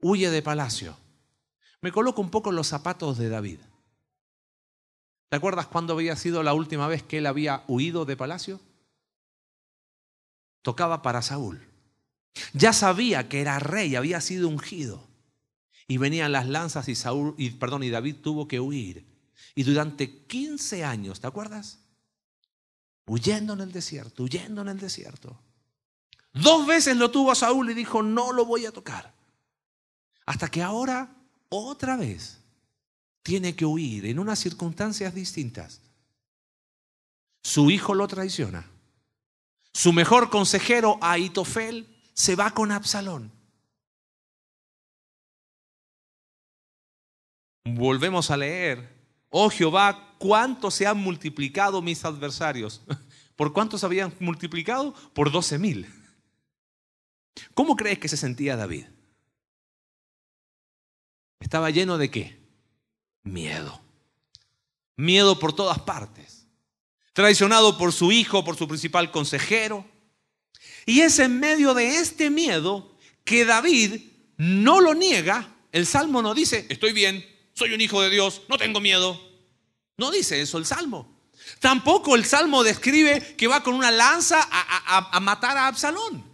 Huye 0.00 0.30
de 0.30 0.42
palacio. 0.42 0.96
Me 1.80 1.92
coloco 1.92 2.20
un 2.20 2.30
poco 2.30 2.50
en 2.50 2.56
los 2.56 2.66
zapatos 2.66 3.18
de 3.18 3.28
David. 3.28 3.60
¿Te 5.28 5.36
acuerdas 5.36 5.68
cuándo 5.68 5.92
había 5.92 6.16
sido 6.16 6.42
la 6.42 6.54
última 6.54 6.88
vez 6.88 7.04
que 7.04 7.18
él 7.18 7.26
había 7.26 7.62
huido 7.68 8.04
de 8.04 8.16
palacio? 8.16 8.60
Tocaba 10.62 11.02
para 11.02 11.22
Saúl. 11.22 11.67
Ya 12.52 12.72
sabía 12.72 13.28
que 13.28 13.40
era 13.40 13.58
rey, 13.58 13.96
había 13.96 14.20
sido 14.20 14.48
ungido. 14.48 15.06
Y 15.86 15.96
venían 15.96 16.32
las 16.32 16.46
lanzas 16.46 16.88
y 16.88 16.94
Saúl 16.94 17.34
y 17.38 17.50
perdón, 17.50 17.82
y 17.82 17.90
David 17.90 18.16
tuvo 18.16 18.46
que 18.46 18.60
huir. 18.60 19.06
Y 19.54 19.62
durante 19.62 20.26
15 20.26 20.84
años, 20.84 21.20
¿te 21.20 21.26
acuerdas? 21.26 21.78
Huyendo 23.06 23.54
en 23.54 23.60
el 23.60 23.72
desierto, 23.72 24.24
huyendo 24.24 24.62
en 24.62 24.68
el 24.68 24.78
desierto. 24.78 25.40
Dos 26.32 26.66
veces 26.66 26.96
lo 26.96 27.10
tuvo 27.10 27.32
a 27.32 27.34
Saúl 27.34 27.70
y 27.70 27.74
dijo, 27.74 28.02
no 28.02 28.32
lo 28.32 28.44
voy 28.44 28.66
a 28.66 28.72
tocar. 28.72 29.14
Hasta 30.26 30.50
que 30.50 30.62
ahora, 30.62 31.16
otra 31.48 31.96
vez, 31.96 32.38
tiene 33.22 33.56
que 33.56 33.64
huir 33.64 34.06
en 34.06 34.18
unas 34.18 34.38
circunstancias 34.38 35.14
distintas. 35.14 35.80
Su 37.42 37.70
hijo 37.70 37.94
lo 37.94 38.06
traiciona. 38.06 38.70
Su 39.72 39.92
mejor 39.92 40.28
consejero, 40.28 40.98
Aitofel, 41.00 41.97
se 42.18 42.34
va 42.34 42.50
con 42.50 42.72
Absalón. 42.72 43.30
Volvemos 47.64 48.32
a 48.32 48.36
leer 48.36 48.98
Oh 49.30 49.50
Jehová, 49.50 50.16
¿cuánto 50.18 50.72
se 50.72 50.86
han 50.86 50.98
multiplicado 50.98 51.80
mis 51.80 52.04
adversarios? 52.04 52.82
¿Por 53.36 53.52
cuántos 53.52 53.84
habían 53.84 54.12
multiplicado? 54.18 54.94
Por 55.14 55.30
doce 55.30 55.58
mil. 55.58 55.86
¿Cómo 57.54 57.76
crees 57.76 58.00
que 58.00 58.08
se 58.08 58.16
sentía 58.16 58.56
David? 58.56 58.86
Estaba 61.38 61.70
lleno 61.70 61.98
de 61.98 62.10
qué? 62.10 62.40
Miedo. 63.22 63.80
Miedo 64.96 65.38
por 65.38 65.52
todas 65.52 65.78
partes. 65.78 66.48
Traicionado 67.12 67.78
por 67.78 67.92
su 67.92 68.10
hijo, 68.10 68.44
por 68.44 68.56
su 68.56 68.66
principal 68.66 69.12
consejero. 69.12 69.86
Y 70.88 71.02
es 71.02 71.18
en 71.18 71.38
medio 71.38 71.74
de 71.74 71.98
este 71.98 72.30
miedo 72.30 72.96
que 73.22 73.44
David 73.44 74.00
no 74.38 74.80
lo 74.80 74.94
niega. 74.94 75.54
El 75.70 75.84
Salmo 75.84 76.22
no 76.22 76.32
dice, 76.32 76.64
estoy 76.70 76.94
bien, 76.94 77.22
soy 77.52 77.74
un 77.74 77.80
hijo 77.82 78.00
de 78.00 78.08
Dios, 78.08 78.40
no 78.48 78.56
tengo 78.56 78.80
miedo. 78.80 79.20
No 79.98 80.10
dice 80.10 80.40
eso 80.40 80.56
el 80.56 80.64
Salmo. 80.64 81.20
Tampoco 81.60 82.16
el 82.16 82.24
Salmo 82.24 82.62
describe 82.64 83.36
que 83.36 83.46
va 83.46 83.62
con 83.62 83.74
una 83.74 83.90
lanza 83.90 84.48
a, 84.50 85.20
matar 85.20 85.58
a 85.58 85.66
Absalón. 85.66 86.24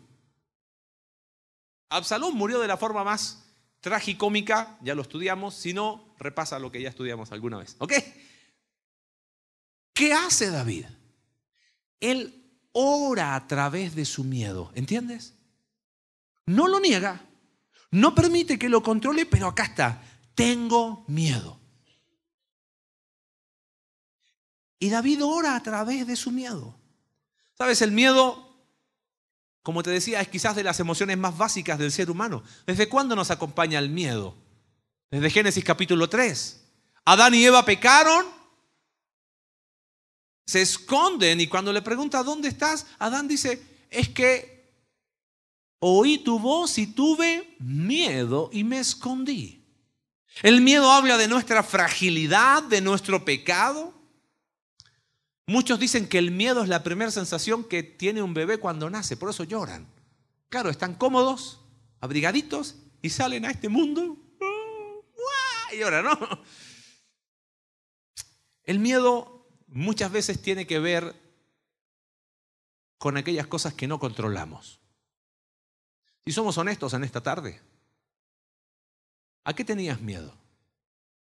Absalón 1.89 2.37
murió 2.37 2.61
de 2.61 2.69
la 2.69 2.77
forma 2.77 3.03
más 3.03 3.45
tragicómica, 3.81 4.79
ya 4.83 4.95
lo 4.95 5.03
estudiamos, 5.03 5.57
si 5.57 5.73
no, 5.73 6.15
repasa 6.21 6.61
lo 6.61 6.71
que 6.71 6.81
ya 6.81 6.91
estudiamos 6.91 7.33
alguna 7.33 7.59
vez. 7.59 7.75
¿Ok? 7.81 7.93
¿Qué 9.93 10.13
hace 10.13 10.53
David? 10.53 10.87
Él 11.99 12.44
ora 12.75 13.35
a 13.35 13.47
través 13.47 13.95
de 13.95 14.05
su 14.05 14.25
miedo, 14.25 14.71
¿entiendes? 14.75 15.35
No 16.45 16.69
lo 16.69 16.81
niega, 16.81 17.25
no 17.91 18.15
permite 18.15 18.59
que 18.59 18.69
lo 18.69 18.83
controle, 18.83 19.25
pero 19.25 19.47
acá 19.47 19.65
está, 19.65 20.03
tengo 20.35 21.05
miedo. 21.09 21.59
Y 24.79 24.91
David 24.91 25.25
ora 25.25 25.57
a 25.57 25.63
través 25.63 26.07
de 26.07 26.17
su 26.17 26.31
miedo. 26.31 26.79
¿Sabes? 27.57 27.81
El 27.81 27.93
miedo, 27.93 28.69
como 29.63 29.83
te 29.83 29.91
decía, 29.91 30.21
es 30.21 30.29
quizás 30.29 30.57
de 30.57 30.65
las 30.65 30.81
emociones 30.81 31.17
más 31.17 31.39
básicas 31.39 31.79
del 31.79 31.93
ser 31.93 32.11
humano. 32.11 32.43
¿Desde 32.67 32.89
cuándo 32.89 33.17
nos 33.17 33.31
acompaña 33.31 33.79
el 33.79 33.89
miedo? 33.89 34.37
Desde 35.11 35.31
Génesis 35.31 35.65
capítulo 35.65 36.09
3. 36.09 36.61
Adán 37.05 37.35
y 37.35 37.45
Eva 37.45 37.65
pecaron, 37.65 38.27
se 40.47 40.63
esconden 40.63 41.41
y 41.41 41.47
cuando 41.47 41.73
le 41.73 41.83
pregunta, 41.83 42.23
¿dónde 42.23 42.49
estás? 42.49 42.87
Adán 42.99 43.29
dice, 43.29 43.63
es 43.91 44.09
que 44.09 44.73
oí 45.79 46.19
tu 46.19 46.39
voz 46.39 46.79
y 46.79 46.87
tuve 46.87 47.57
miedo 47.59 48.51
y 48.53 48.65
me 48.65 48.79
escondí. 48.79 49.65
El 50.43 50.61
miedo 50.61 50.91
habla 50.91 51.17
de 51.17 51.29
nuestra 51.29 51.63
fragilidad, 51.63 52.63
de 52.65 52.81
nuestro 52.81 53.25
pecado. 53.25 53.95
Muchos 55.47 55.79
dicen 55.79 56.09
que 56.09 56.19
el 56.19 56.31
miedo 56.31 56.63
es 56.63 56.69
la 56.69 56.83
primera 56.83 57.11
sensación 57.11 57.65
que 57.65 57.83
tiene 57.83 58.23
un 58.23 58.35
bebé 58.35 58.59
cuando 58.59 58.91
nace, 58.91 59.17
por 59.17 59.31
eso 59.31 59.45
lloran. 59.45 59.87
Claro, 60.49 60.71
están 60.71 60.95
cómodos, 60.95 61.61
abrigaditos 62.01 62.77
y 63.03 63.11
salen 63.11 63.45
a 63.45 63.51
este 63.51 63.69
mundo 63.69 64.17
y 65.73 65.79
lloran, 65.79 66.05
¿no? 66.05 66.19
El 68.65 68.79
miedo 68.79 69.34
muchas 69.75 70.11
veces 70.13 70.41
tiene 70.41 70.67
que 70.67 70.79
ver 70.79 71.15
con 72.97 73.17
aquellas 73.17 73.49
cosas 73.49 73.75
que 73.75 73.89
no 73.89 73.99
controlamos. 73.99 74.81
Si 76.25 76.33
somos 76.33 76.57
honestos 76.57 76.95
en 76.95 77.05
esta 77.05 77.21
tarde, 77.21 77.61
¿a 79.43 79.53
qué 79.53 79.65
tenías 79.65 80.01
miedo? 80.01 80.33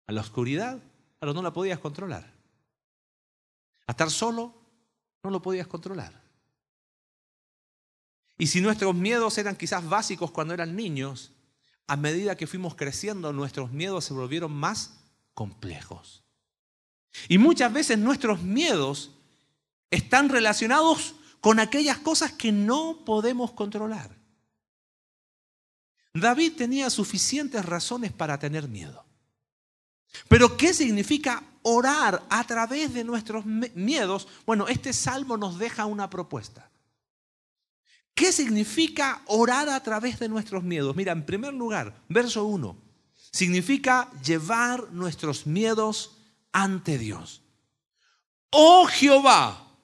¿A 0.07 0.13
la 0.13 0.21
oscuridad? 0.21 0.79
A 1.21 1.27
lo 1.27 1.33
no 1.33 1.43
la 1.43 1.53
podías 1.53 1.79
controlar. 1.79 2.33
¿A 3.87 3.93
estar 3.93 4.11
solo? 4.11 4.55
No 5.23 5.31
lo 5.31 5.41
podías 5.41 5.67
controlar. 5.67 6.23
Y 8.37 8.47
si 8.47 8.61
nuestros 8.61 8.95
miedos 8.95 9.39
eran 9.39 9.57
quizás 9.57 9.89
básicos 9.89 10.31
cuando 10.31 10.53
eran 10.53 10.77
niños, 10.77 11.33
a 11.87 11.97
medida 11.97 12.37
que 12.37 12.47
fuimos 12.47 12.75
creciendo, 12.75 13.33
nuestros 13.33 13.73
miedos 13.73 14.05
se 14.05 14.13
volvieron 14.13 14.53
más 14.53 15.01
complejos. 15.33 16.24
Y 17.29 17.39
muchas 17.39 17.73
veces 17.73 17.99
nuestros 17.99 18.43
miedos 18.43 19.13
están 19.91 20.29
relacionados 20.29 21.15
con 21.41 21.61
aquellas 21.61 21.99
cosas 21.99 22.33
que 22.33 22.53
no 22.53 23.05
podemos 23.05 23.53
controlar. 23.53 24.11
David 26.13 26.53
tenía 26.57 26.91
suficientes 26.91 27.65
razones 27.65 28.13
para 28.13 28.39
tener 28.39 28.69
miedo. 28.69 29.05
Pero 30.29 30.57
¿qué 30.57 30.73
significa 30.73 31.43
orar 31.63 32.25
a 32.31 32.45
través 32.45 32.95
de 32.95 33.05
nuestros 33.05 33.45
miedos? 33.45 34.29
Bueno, 34.47 34.69
este 34.69 34.93
salmo 34.93 35.37
nos 35.37 35.59
deja 35.59 35.87
una 35.87 36.09
propuesta. 36.09 36.71
¿Qué 38.15 38.31
significa 38.31 39.23
orar 39.27 39.69
a 39.69 39.83
través 39.83 40.21
de 40.21 40.29
nuestros 40.29 40.63
miedos? 40.63 40.95
Mira, 40.95 41.13
en 41.13 41.27
primer 41.27 41.53
lugar, 41.53 42.01
verso 42.09 42.45
1, 42.45 42.77
significa 43.33 44.09
llevar 44.23 44.93
nuestros 44.93 45.49
miedos 45.49 46.14
ante 46.55 46.97
Dios. 46.97 47.43
Oh 48.51 48.87
Jehová, 48.87 49.77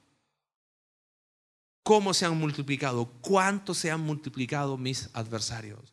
¿cómo 1.83 2.15
se 2.15 2.25
han 2.25 2.39
multiplicado? 2.39 3.07
¿Cuánto 3.21 3.75
se 3.75 3.91
han 3.91 4.01
multiplicado 4.01 4.79
mis 4.79 5.11
adversarios? 5.13 5.93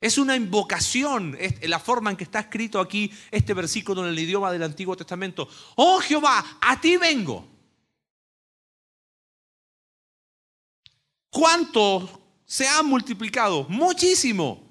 Es 0.00 0.16
una 0.16 0.36
invocación, 0.36 1.36
la 1.62 1.80
forma 1.80 2.10
en 2.10 2.16
que 2.16 2.24
está 2.24 2.38
escrito 2.38 2.78
aquí 2.78 3.10
este 3.32 3.52
versículo 3.52 4.04
en 4.04 4.10
el 4.10 4.18
idioma 4.18 4.52
del 4.52 4.62
Antiguo 4.62 4.96
Testamento. 4.96 5.48
Oh 5.74 5.98
Jehová, 5.98 6.44
a 6.60 6.80
ti 6.80 6.96
vengo. 6.96 7.48
¿Cuánto 11.28 12.38
se 12.44 12.68
han 12.68 12.86
multiplicado? 12.86 13.66
Muchísimo. 13.68 14.65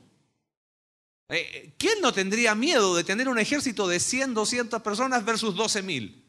Eh, 1.29 1.37
eh, 1.37 1.73
¿Quién 1.77 2.01
no 2.01 2.13
tendría 2.13 2.53
miedo 2.53 2.95
de 2.95 3.03
tener 3.03 3.27
un 3.27 3.39
ejército 3.39 3.87
de 3.87 3.99
100, 3.99 4.33
200 4.33 4.81
personas 4.81 5.25
versus 5.25 5.55
12 5.55 5.81
mil? 5.81 6.23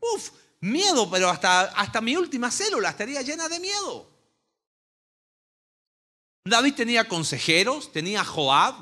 Uf, 0.00 0.30
miedo, 0.60 1.10
pero 1.10 1.30
hasta, 1.30 1.62
hasta 1.62 2.00
mi 2.00 2.16
última 2.16 2.50
célula 2.50 2.90
estaría 2.90 3.22
llena 3.22 3.48
de 3.48 3.60
miedo. 3.60 4.10
David 6.44 6.74
tenía 6.74 7.08
consejeros, 7.08 7.90
tenía 7.90 8.24
Joab, 8.24 8.74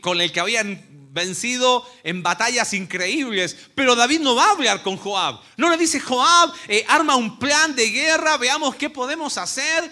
con 0.00 0.20
el 0.20 0.32
que 0.32 0.40
habían 0.40 1.12
vencido 1.12 1.84
en 2.04 2.22
batallas 2.22 2.72
increíbles. 2.72 3.56
Pero 3.74 3.96
David 3.96 4.20
no 4.20 4.34
va 4.34 4.46
a 4.46 4.50
hablar 4.52 4.82
con 4.82 4.96
Joab. 4.96 5.40
No 5.56 5.68
le 5.68 5.76
dice, 5.76 5.98
Joab, 5.98 6.52
eh, 6.68 6.84
arma 6.88 7.16
un 7.16 7.38
plan 7.38 7.74
de 7.74 7.90
guerra, 7.90 8.36
veamos 8.36 8.76
qué 8.76 8.88
podemos 8.88 9.36
hacer. 9.36 9.90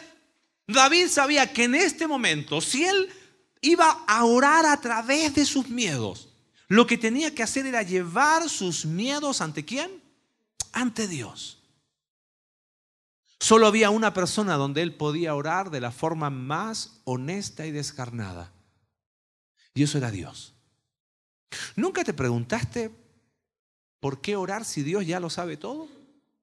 David 0.66 1.08
sabía 1.08 1.52
que 1.52 1.64
en 1.64 1.74
este 1.74 2.06
momento, 2.06 2.60
si 2.60 2.84
él 2.84 3.10
iba 3.64 4.04
a 4.06 4.24
orar 4.24 4.66
a 4.66 4.80
través 4.80 5.34
de 5.34 5.44
sus 5.46 5.68
miedos, 5.68 6.28
lo 6.68 6.86
que 6.86 6.98
tenía 6.98 7.34
que 7.34 7.42
hacer 7.42 7.66
era 7.66 7.82
llevar 7.82 8.48
sus 8.48 8.84
miedos 8.84 9.40
ante 9.40 9.64
quién? 9.64 10.02
Ante 10.72 11.08
Dios. 11.08 11.58
Solo 13.40 13.66
había 13.66 13.90
una 13.90 14.14
persona 14.14 14.56
donde 14.56 14.82
él 14.82 14.94
podía 14.94 15.34
orar 15.34 15.70
de 15.70 15.80
la 15.80 15.92
forma 15.92 16.30
más 16.30 17.00
honesta 17.04 17.66
y 17.66 17.70
descarnada. 17.70 18.52
Y 19.74 19.82
eso 19.82 19.98
era 19.98 20.10
Dios. 20.10 20.54
¿Nunca 21.76 22.04
te 22.04 22.14
preguntaste 22.14 22.90
por 24.00 24.20
qué 24.20 24.36
orar 24.36 24.64
si 24.64 24.82
Dios 24.82 25.06
ya 25.06 25.20
lo 25.20 25.30
sabe 25.30 25.56
todo? 25.56 25.88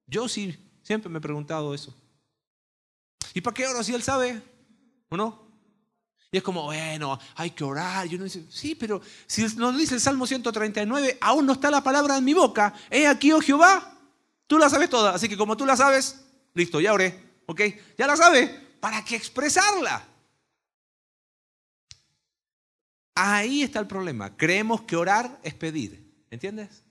Yo 0.06 0.28
sí, 0.28 0.56
siempre 0.82 1.10
me 1.10 1.18
he 1.18 1.22
preguntado 1.22 1.74
eso. 1.74 1.94
¿Y 3.34 3.40
para 3.40 3.54
qué 3.54 3.66
oro 3.66 3.82
si 3.82 3.94
Él 3.94 4.02
sabe? 4.02 4.42
¿O 5.08 5.16
no? 5.16 5.41
Y 6.32 6.38
es 6.38 6.42
como, 6.42 6.64
bueno, 6.64 7.20
hay 7.36 7.50
que 7.50 7.62
orar. 7.62 8.08
Y 8.08 8.16
uno 8.16 8.24
dice, 8.24 8.44
sí, 8.50 8.74
pero 8.74 9.00
si 9.28 9.42
nos 9.54 9.78
dice 9.78 9.94
el 9.94 10.00
Salmo 10.00 10.26
139, 10.26 11.18
aún 11.20 11.46
no 11.46 11.52
está 11.52 11.70
la 11.70 11.84
palabra 11.84 12.16
en 12.16 12.24
mi 12.24 12.34
boca. 12.34 12.74
He 12.90 13.06
aquí, 13.06 13.30
oh 13.30 13.40
Jehová, 13.40 13.98
tú 14.48 14.58
la 14.58 14.68
sabes 14.68 14.90
toda. 14.90 15.14
Así 15.14 15.28
que 15.28 15.36
como 15.36 15.56
tú 15.56 15.64
la 15.64 15.76
sabes, 15.76 16.22
Listo, 16.54 16.80
ya 16.80 16.92
oré. 16.92 17.32
¿Ok? 17.46 17.60
Ya 17.98 18.06
la 18.06 18.16
sabe. 18.16 18.48
¿Para 18.80 19.04
qué 19.04 19.16
expresarla? 19.16 20.06
Ahí 23.14 23.62
está 23.62 23.78
el 23.78 23.86
problema. 23.86 24.36
Creemos 24.36 24.82
que 24.82 24.96
orar 24.96 25.38
es 25.42 25.54
pedir. 25.54 26.02
¿Entiendes? 26.30 26.84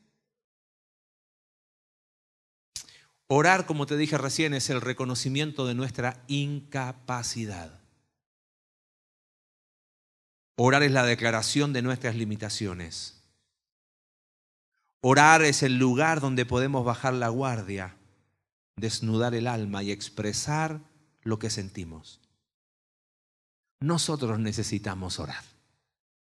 Orar, 3.27 3.65
como 3.65 3.85
te 3.85 3.97
dije 3.97 4.17
recién, 4.17 4.53
es 4.53 4.69
el 4.69 4.81
reconocimiento 4.81 5.65
de 5.65 5.73
nuestra 5.73 6.23
incapacidad. 6.27 7.80
Orar 10.55 10.83
es 10.83 10.91
la 10.91 11.05
declaración 11.05 11.73
de 11.73 11.81
nuestras 11.81 12.15
limitaciones. 12.15 13.21
Orar 15.01 15.41
es 15.43 15.63
el 15.63 15.77
lugar 15.77 16.21
donde 16.21 16.45
podemos 16.45 16.85
bajar 16.85 17.13
la 17.13 17.29
guardia 17.29 17.95
desnudar 18.75 19.35
el 19.35 19.47
alma 19.47 19.83
y 19.83 19.91
expresar 19.91 20.81
lo 21.23 21.39
que 21.39 21.49
sentimos. 21.49 22.19
Nosotros 23.79 24.39
necesitamos 24.39 25.19
orar. 25.19 25.43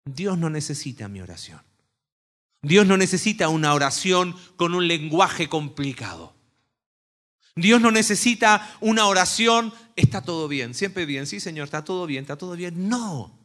Dios 0.05 0.37
no 0.37 0.49
necesita 0.49 1.07
mi 1.07 1.21
oración. 1.21 1.61
Dios 2.61 2.85
no 2.85 2.97
necesita 2.97 3.49
una 3.49 3.73
oración 3.73 4.35
con 4.55 4.73
un 4.73 4.87
lenguaje 4.87 5.49
complicado. 5.49 6.33
Dios 7.55 7.81
no 7.81 7.91
necesita 7.91 8.77
una 8.81 9.05
oración, 9.05 9.73
está 9.95 10.21
todo 10.21 10.47
bien, 10.47 10.73
siempre 10.73 11.05
bien, 11.05 11.27
sí 11.27 11.39
Señor, 11.39 11.65
está 11.65 11.83
todo 11.83 12.05
bien, 12.05 12.21
está 12.21 12.37
todo 12.37 12.55
bien. 12.55 12.89
No. 12.89 13.42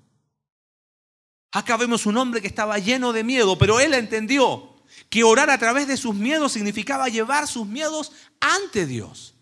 Acá 1.50 1.76
vemos 1.76 2.06
un 2.06 2.16
hombre 2.16 2.40
que 2.40 2.46
estaba 2.46 2.78
lleno 2.78 3.12
de 3.12 3.24
miedo, 3.24 3.56
pero 3.56 3.80
él 3.80 3.94
entendió 3.94 4.74
que 5.08 5.24
orar 5.24 5.50
a 5.50 5.58
través 5.58 5.88
de 5.88 5.96
sus 5.96 6.14
miedos 6.14 6.52
significaba 6.52 7.08
llevar 7.08 7.46
sus 7.46 7.66
miedos 7.66 8.12
ante 8.40 8.86
Dios. 8.86 9.34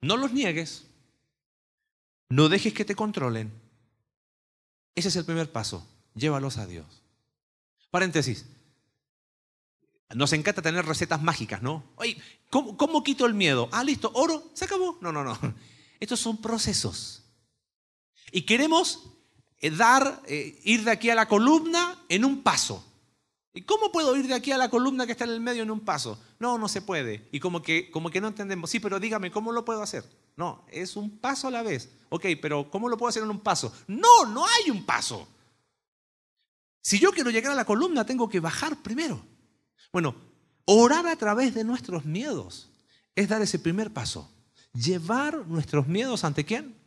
No 0.00 0.16
los 0.16 0.32
niegues. 0.32 0.84
No 2.28 2.48
dejes 2.48 2.74
que 2.74 2.84
te 2.84 2.96
controlen. 2.96 3.52
Ese 4.94 5.08
es 5.08 5.16
el 5.16 5.24
primer 5.24 5.50
paso. 5.52 5.86
Llévalos 6.14 6.58
a 6.58 6.66
Dios. 6.66 7.02
Paréntesis. 7.90 8.46
Nos 10.14 10.32
encanta 10.32 10.62
tener 10.62 10.84
recetas 10.84 11.22
mágicas, 11.22 11.62
¿no? 11.62 11.84
Oye, 11.96 12.20
¿cómo, 12.50 12.76
¿cómo, 12.76 13.02
quito 13.02 13.26
el 13.26 13.34
miedo? 13.34 13.68
Ah, 13.72 13.84
listo, 13.84 14.10
oro, 14.14 14.50
se 14.54 14.64
acabó. 14.64 14.98
No, 15.00 15.12
no, 15.12 15.24
no. 15.24 15.38
Estos 16.00 16.20
son 16.20 16.40
procesos. 16.40 17.22
Y 18.30 18.42
queremos 18.42 19.10
eh, 19.60 19.70
dar, 19.70 20.22
eh, 20.26 20.60
ir 20.64 20.84
de 20.84 20.90
aquí 20.90 21.10
a 21.10 21.14
la 21.14 21.28
columna 21.28 21.98
en 22.08 22.24
un 22.24 22.42
paso. 22.42 22.84
¿Y 23.54 23.62
cómo 23.62 23.92
puedo 23.92 24.16
ir 24.16 24.26
de 24.26 24.34
aquí 24.34 24.50
a 24.50 24.58
la 24.58 24.70
columna 24.70 25.04
que 25.04 25.12
está 25.12 25.24
en 25.24 25.30
el 25.30 25.40
medio 25.40 25.62
en 25.62 25.70
un 25.70 25.80
paso? 25.80 26.18
No, 26.38 26.56
no 26.56 26.68
se 26.68 26.80
puede. 26.80 27.28
Y 27.32 27.40
como 27.40 27.62
que, 27.62 27.90
como 27.90 28.10
que 28.10 28.20
no 28.20 28.28
entendemos. 28.28 28.70
Sí, 28.70 28.80
pero 28.80 28.98
dígame, 28.98 29.30
¿cómo 29.30 29.52
lo 29.52 29.64
puedo 29.64 29.82
hacer? 29.82 30.04
No, 30.36 30.64
es 30.70 30.96
un 30.96 31.18
paso 31.18 31.48
a 31.48 31.50
la 31.50 31.62
vez. 31.62 31.90
Ok, 32.08 32.26
pero 32.40 32.70
¿cómo 32.70 32.88
lo 32.88 32.96
puedo 32.96 33.10
hacer 33.10 33.22
en 33.22 33.30
un 33.30 33.40
paso? 33.40 33.72
No, 33.86 34.24
no 34.26 34.46
hay 34.46 34.70
un 34.70 34.84
paso. 34.84 35.28
Si 36.80 36.98
yo 36.98 37.12
quiero 37.12 37.30
llegar 37.30 37.52
a 37.52 37.56
la 37.56 37.64
columna, 37.64 38.06
tengo 38.06 38.28
que 38.28 38.40
bajar 38.40 38.82
primero. 38.82 39.22
Bueno, 39.92 40.14
orar 40.64 41.06
a 41.06 41.16
través 41.16 41.54
de 41.54 41.64
nuestros 41.64 42.04
miedos 42.04 42.70
es 43.14 43.28
dar 43.28 43.42
ese 43.42 43.58
primer 43.58 43.92
paso. 43.92 44.30
Llevar 44.72 45.46
nuestros 45.46 45.86
miedos 45.86 46.24
ante 46.24 46.44
quién? 46.44 46.82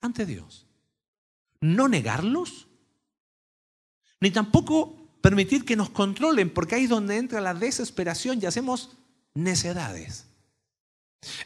ante 0.00 0.26
Dios. 0.26 0.66
No 1.60 1.88
negarlos, 1.88 2.68
ni 4.20 4.30
tampoco 4.30 4.96
permitir 5.20 5.64
que 5.64 5.76
nos 5.76 5.90
controlen, 5.90 6.52
porque 6.52 6.76
ahí 6.76 6.84
es 6.84 6.90
donde 6.90 7.16
entra 7.16 7.40
la 7.40 7.54
desesperación 7.54 8.38
y 8.40 8.46
hacemos 8.46 8.96
necedades. 9.34 10.26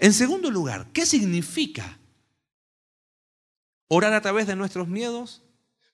En 0.01 0.13
segundo 0.13 0.51
lugar, 0.51 0.89
¿qué 0.93 1.07
significa 1.07 1.99
orar 3.89 4.13
a 4.13 4.21
través 4.21 4.47
de 4.47 4.57
nuestros 4.57 4.89
miedos? 4.89 5.43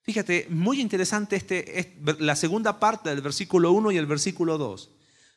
Fíjate, 0.09 0.47
muy 0.49 0.81
interesante 0.81 1.37
este, 1.37 1.99
la 2.19 2.35
segunda 2.35 2.81
parte 2.81 3.11
del 3.11 3.21
versículo 3.21 3.73
1 3.73 3.93
y 3.93 3.99
el 3.99 4.07
versículo 4.07 4.57
2. 4.57 4.91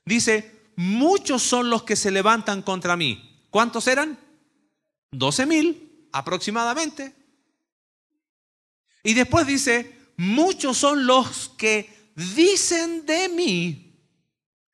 Dice, 0.06 0.70
muchos 0.78 1.44
son 1.44 1.70
los 1.70 1.84
que 1.84 1.98
se 1.98 2.10
levantan 2.10 2.62
contra 2.62 2.96
mí. 2.96 3.44
¿Cuántos 3.50 3.86
eran? 3.88 4.18
12 5.12 5.46
mil 5.46 6.08
aproximadamente. 6.14 7.14
Y 9.04 9.14
después 9.14 9.46
dice, 9.46 9.94
muchos 10.16 10.78
son 10.78 11.06
los 11.06 11.50
que 11.58 12.14
dicen 12.16 13.06
de 13.06 13.28
mí, 13.28 14.00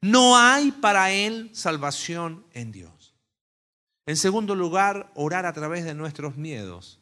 no 0.01 0.37
hay 0.37 0.73
para 0.73 1.09
él 1.09 1.49
salvación 1.53 2.45
en 2.53 2.71
Dios. 2.71 3.15
En 4.05 4.15
segundo 4.15 4.53
lugar, 4.53 5.11
orar 5.15 5.47
a 5.47 5.53
través 5.53 5.85
de 5.85 5.95
nuestros 5.95 6.37
miedos. 6.37 6.96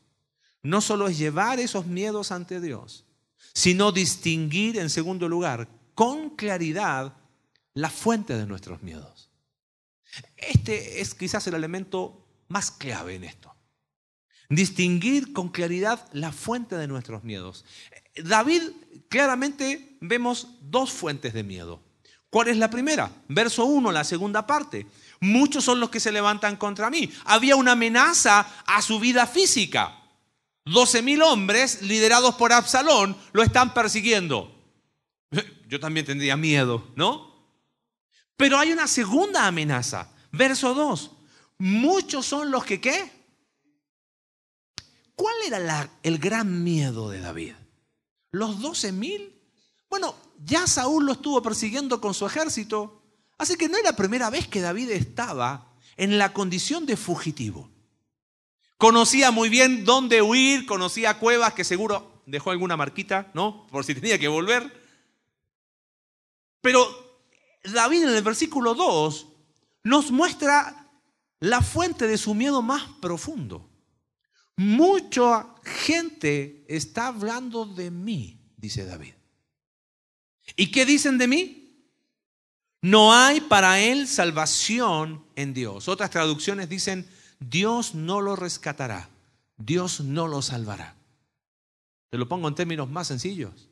No 0.65 0.82
solo 0.82 1.08
es 1.08 1.19
llevar 1.19 1.60
esos 1.60 1.86
miedos 1.86 2.32
ante 2.32 2.60
Dios, 2.60 3.06
sino 3.54 3.91
distinguir 3.91 4.80
en 4.80 4.89
segundo 4.89 5.30
lugar 5.30 5.67
con 5.93 6.32
claridad 6.32 7.13
la 7.75 7.91
fuente 7.91 8.36
de 8.36 8.47
nuestros 8.47 8.82
miedos. 8.82 9.30
Este 10.36 11.01
es 11.01 11.13
quizás 11.13 11.45
el 11.45 11.54
elemento 11.54 12.25
más 12.47 12.71
clave 12.71 13.13
en 13.13 13.25
esto. 13.25 13.56
Distinguir 14.49 15.34
con 15.34 15.49
claridad 15.49 16.10
la 16.13 16.32
fuente 16.32 16.78
de 16.78 16.88
nuestros 16.88 17.23
miedos. 17.23 17.63
David, 18.15 18.63
claramente 19.08 19.97
vemos 20.01 20.47
dos 20.62 20.91
fuentes 20.91 21.36
de 21.36 21.43
miedo. 21.43 21.80
¿Cuál 22.32 22.47
es 22.47 22.58
la 22.58 22.71
primera? 22.71 23.12
Verso 23.28 23.65
1, 23.65 23.91
la 23.91 24.04
segunda 24.04 24.47
parte. 24.47 24.88
Muchos 25.19 25.63
son 25.63 25.80
los 25.80 25.91
que 25.91 25.99
se 25.99 26.12
levantan 26.12 26.58
contra 26.58 26.89
mí. 26.89 27.12
Había 27.25 27.56
una 27.56 27.73
amenaza 27.73 28.47
a 28.65 28.82
su 28.82 28.99
vida 28.99 29.28
física. 29.28 30.01
12 30.65 31.01
mil 31.04 31.21
hombres 31.21 31.82
liderados 31.84 32.36
por 32.36 32.51
Absalón 32.51 33.15
lo 33.34 33.43
están 33.43 33.73
persiguiendo. 33.73 34.51
Yo 35.67 35.80
también 35.80 36.06
tendría 36.06 36.36
miedo, 36.36 36.91
¿no? 36.95 37.34
Pero 38.36 38.58
hay 38.58 38.71
una 38.71 38.88
segunda 38.88 39.47
amenaza. 39.47 40.12
Verso 40.32 40.73
2. 40.73 41.12
Muchos 41.60 42.25
son 42.25 42.51
los 42.51 42.65
que 42.65 42.82
qué? 42.82 43.12
¿Cuál 45.15 45.36
era 45.45 45.89
el 46.04 46.17
gran 46.17 46.63
miedo 46.63 47.10
de 47.10 47.21
David? 47.21 47.54
¿Los 48.32 48.60
12 48.60 48.91
mil? 48.91 49.41
Bueno, 49.89 50.15
ya 50.43 50.67
Saúl 50.67 51.06
lo 51.06 51.13
estuvo 51.13 51.41
persiguiendo 51.41 52.01
con 52.01 52.13
su 52.13 52.25
ejército. 52.25 53.01
Así 53.38 53.56
que 53.56 53.69
no 53.69 53.78
era 53.78 53.91
la 53.91 53.95
primera 53.95 54.30
vez 54.30 54.47
que 54.47 54.62
David 54.62 54.89
estaba 54.91 55.71
en 55.95 56.17
la 56.17 56.34
condición 56.34 56.86
de 56.86 56.97
fugitivo. 56.97 57.69
Conocía 58.77 59.31
muy 59.31 59.49
bien 59.49 59.85
dónde 59.85 60.21
huir, 60.21 60.65
conocía 60.65 61.17
cuevas 61.17 61.53
que 61.53 61.63
seguro 61.63 62.23
dejó 62.25 62.51
alguna 62.51 62.75
marquita, 62.75 63.31
¿no? 63.33 63.67
Por 63.67 63.85
si 63.85 63.95
tenía 63.95 64.19
que 64.19 64.27
volver. 64.27 64.83
Pero 66.61 67.19
David 67.63 68.03
en 68.03 68.15
el 68.15 68.23
versículo 68.23 68.73
2 68.73 69.27
nos 69.83 70.11
muestra 70.11 70.89
la 71.39 71.61
fuente 71.61 72.07
de 72.07 72.17
su 72.17 72.33
miedo 72.33 72.61
más 72.61 72.83
profundo. 73.01 73.69
Mucha 74.57 75.47
gente 75.63 76.65
está 76.67 77.07
hablando 77.07 77.65
de 77.65 77.91
mí, 77.91 78.39
dice 78.57 78.85
David. 78.85 79.13
¿Y 80.55 80.71
qué 80.71 80.85
dicen 80.85 81.17
de 81.17 81.27
mí? 81.27 81.61
No 82.81 83.13
hay 83.13 83.41
para 83.41 83.79
él 83.79 84.07
salvación 84.07 85.25
en 85.35 85.53
Dios. 85.53 85.88
Otras 85.88 86.09
traducciones 86.09 86.69
dicen, 86.69 87.09
Dios 87.39 87.95
no 87.95 88.21
lo 88.21 88.36
rescatará, 88.36 89.10
Dios 89.58 90.02
no 90.02 90.28
lo 90.28 90.41
salvará. 90.41 90.95
Te 92.10 92.17
lo 92.17 92.28
pongo 92.28 92.48
en 92.48 92.56
términos 92.56 92.89
más 92.89 93.08
sencillos. 93.08 93.69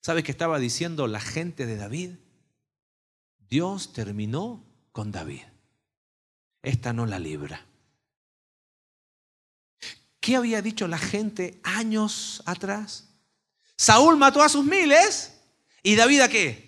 ¿Sabes 0.00 0.24
qué 0.24 0.30
estaba 0.30 0.58
diciendo 0.58 1.06
la 1.06 1.20
gente 1.20 1.66
de 1.66 1.76
David? 1.76 2.10
Dios 3.48 3.92
terminó 3.92 4.64
con 4.92 5.10
David. 5.12 5.42
Esta 6.62 6.92
no 6.92 7.06
la 7.06 7.18
libra. 7.18 7.66
¿Qué 10.20 10.36
había 10.36 10.60
dicho 10.60 10.88
la 10.88 10.98
gente 10.98 11.60
años 11.62 12.42
atrás? 12.44 13.08
Saúl 13.76 14.16
mató 14.16 14.42
a 14.42 14.48
sus 14.48 14.64
miles 14.64 15.40
y 15.82 15.94
David 15.94 16.20
a 16.20 16.28
qué? 16.28 16.67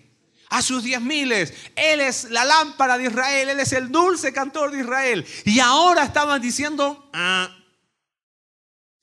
A 0.51 0.61
sus 0.61 0.83
diez 0.83 1.01
miles. 1.01 1.53
Él 1.75 2.01
es 2.01 2.29
la 2.29 2.45
lámpara 2.45 2.97
de 2.97 3.05
Israel, 3.05 3.49
él 3.49 3.59
es 3.59 3.73
el 3.73 3.91
dulce 3.91 4.31
cantor 4.31 4.71
de 4.71 4.81
Israel. 4.81 5.25
Y 5.45 5.59
ahora 5.59 6.03
estaban 6.03 6.41
diciendo, 6.41 7.09
ah, 7.13 7.49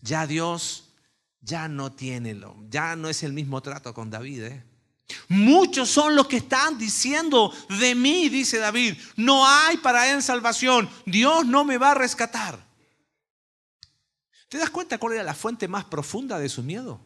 ya 0.01 0.27
Dios 0.27 0.85
ya 1.41 1.67
no 1.67 1.91
tiene, 1.93 2.39
ya 2.69 2.95
no 2.95 3.09
es 3.09 3.23
el 3.23 3.33
mismo 3.33 3.63
trato 3.63 3.95
con 3.95 4.11
David. 4.11 4.43
¿eh? 4.45 4.65
Muchos 5.29 5.89
son 5.89 6.15
los 6.15 6.27
que 6.27 6.37
están 6.37 6.77
diciendo 6.77 7.53
de 7.81 7.95
mí, 7.95 8.29
dice 8.29 8.59
David, 8.59 8.97
no 9.17 9.47
hay 9.47 9.79
para 9.79 10.13
él 10.13 10.23
salvación, 10.23 10.89
Dios 11.07 11.47
no 11.47 11.65
me 11.65 11.79
va 11.79 11.93
a 11.93 11.95
rescatar. 11.95 12.63
¿Te 14.49 14.59
das 14.59 14.71
cuenta 14.71 14.99
cuál 14.99 15.15
era 15.15 15.23
la 15.23 15.35
fuente 15.35 15.69
más 15.69 15.85
profunda 15.85 16.39
de 16.39 16.49
su 16.49 16.63
miedo? 16.63 17.01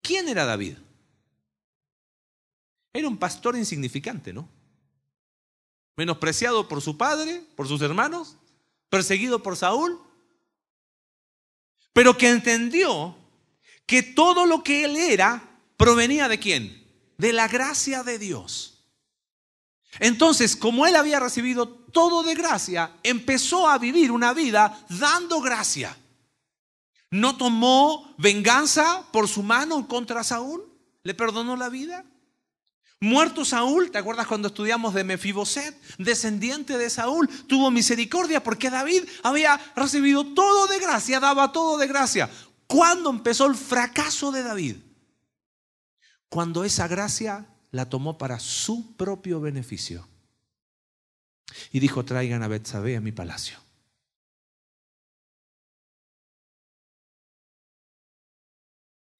¿Quién 0.00 0.28
era 0.28 0.44
David? 0.44 0.76
Era 2.92 3.08
un 3.08 3.16
pastor 3.16 3.56
insignificante, 3.56 4.32
¿no? 4.32 4.48
Menospreciado 5.96 6.68
por 6.68 6.80
su 6.82 6.96
padre, 6.96 7.42
por 7.56 7.68
sus 7.68 7.80
hermanos, 7.80 8.36
perseguido 8.88 9.42
por 9.42 9.56
Saúl, 9.56 10.00
pero 11.92 12.16
que 12.16 12.28
entendió 12.28 13.16
que 13.86 14.02
todo 14.02 14.46
lo 14.46 14.62
que 14.62 14.84
él 14.84 14.96
era 14.96 15.58
provenía 15.76 16.28
de 16.28 16.38
quién? 16.38 16.86
De 17.18 17.32
la 17.32 17.48
gracia 17.48 18.02
de 18.02 18.18
Dios. 18.18 18.84
Entonces, 19.98 20.56
como 20.56 20.86
él 20.86 20.96
había 20.96 21.20
recibido 21.20 21.68
todo 21.68 22.22
de 22.22 22.34
gracia, 22.34 22.96
empezó 23.02 23.68
a 23.68 23.78
vivir 23.78 24.10
una 24.10 24.32
vida 24.32 24.86
dando 24.88 25.40
gracia. 25.40 25.96
No 27.10 27.36
tomó 27.36 28.14
venganza 28.16 29.06
por 29.12 29.28
su 29.28 29.42
mano 29.42 29.86
contra 29.86 30.24
Saúl, 30.24 30.66
le 31.02 31.14
perdonó 31.14 31.56
la 31.56 31.68
vida. 31.68 32.06
Muerto 33.02 33.44
Saúl, 33.44 33.90
¿te 33.90 33.98
acuerdas 33.98 34.26
cuando 34.26 34.48
estudiamos 34.48 34.94
de 34.94 35.04
Mefiboset? 35.04 35.78
Descendiente 35.98 36.78
de 36.78 36.88
Saúl, 36.88 37.28
tuvo 37.46 37.70
misericordia 37.70 38.42
porque 38.42 38.70
David 38.70 39.02
había 39.22 39.60
recibido 39.76 40.24
todo 40.32 40.66
de 40.68 40.78
gracia, 40.78 41.20
daba 41.20 41.52
todo 41.52 41.76
de 41.76 41.86
gracia. 41.86 42.30
¿Cuándo 42.66 43.10
empezó 43.10 43.46
el 43.46 43.56
fracaso 43.56 44.32
de 44.32 44.42
David? 44.42 44.76
cuando 46.32 46.64
esa 46.64 46.88
gracia 46.88 47.46
la 47.72 47.90
tomó 47.90 48.16
para 48.16 48.40
su 48.40 48.96
propio 48.96 49.38
beneficio. 49.42 50.08
Y 51.70 51.78
dijo, 51.78 52.06
traigan 52.06 52.42
a 52.42 52.48
Betsabé 52.48 52.96
a 52.96 53.02
mi 53.02 53.12
palacio. 53.12 53.58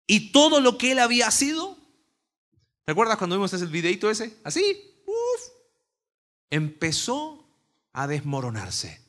Y 0.07 0.33
todo 0.33 0.63
lo 0.63 0.79
que 0.79 0.93
él 0.93 1.01
había 1.01 1.31
sido, 1.31 1.77
¿te 2.85 2.93
acuerdas 2.93 3.17
cuando 3.19 3.37
vimos 3.37 3.53
ese 3.53 3.67
videito 3.67 4.11
ese? 4.11 4.37
Así, 4.45 4.93
empezó 6.51 7.45
a 7.93 8.07
desmoronarse. 8.07 9.01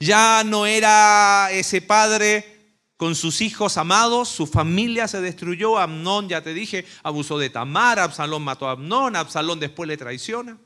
Ya 0.00 0.42
no 0.44 0.66
era 0.66 1.50
ese 1.52 1.80
padre 1.82 2.78
con 2.96 3.14
sus 3.14 3.40
hijos 3.40 3.76
amados, 3.76 4.28
su 4.28 4.46
familia 4.46 5.08
se 5.08 5.20
destruyó, 5.20 5.78
Amnón, 5.78 6.28
ya 6.28 6.42
te 6.42 6.54
dije, 6.54 6.86
abusó 7.02 7.38
de 7.38 7.50
Tamar, 7.50 7.98
Absalón 7.98 8.42
mató 8.42 8.68
a 8.68 8.72
Amnón, 8.72 9.16
Absalón 9.16 9.60
después 9.60 9.88
le 9.88 9.96
traiciona. 9.96 10.56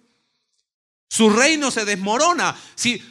Su 1.08 1.30
reino 1.30 1.70
se 1.70 1.84
desmorona. 1.84 2.56
Si, 2.74 3.02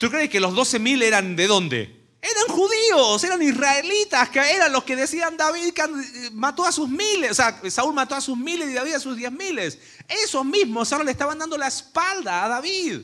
¿Tú 0.00 0.08
crees 0.08 0.30
que 0.30 0.40
los 0.40 0.54
12 0.54 0.78
mil 0.78 1.02
eran 1.02 1.36
de 1.36 1.46
dónde? 1.46 1.99
Eran 2.22 2.48
judíos, 2.48 3.24
eran 3.24 3.40
israelitas, 3.40 4.28
que 4.28 4.40
eran 4.40 4.72
los 4.72 4.84
que 4.84 4.94
decían 4.94 5.38
David 5.38 5.72
que 5.72 6.30
mató 6.32 6.66
a 6.66 6.72
sus 6.72 6.88
miles, 6.88 7.30
o 7.30 7.34
sea, 7.34 7.60
Saúl 7.70 7.94
mató 7.94 8.14
a 8.14 8.20
sus 8.20 8.36
miles 8.36 8.68
y 8.68 8.74
David 8.74 8.94
a 8.94 9.00
sus 9.00 9.16
diez 9.16 9.32
miles. 9.32 9.78
Esos 10.06 10.44
mismos 10.44 10.92
ahora 10.92 11.04
le 11.04 11.12
estaban 11.12 11.38
dando 11.38 11.56
la 11.56 11.68
espalda 11.68 12.44
a 12.44 12.48
David. 12.48 13.00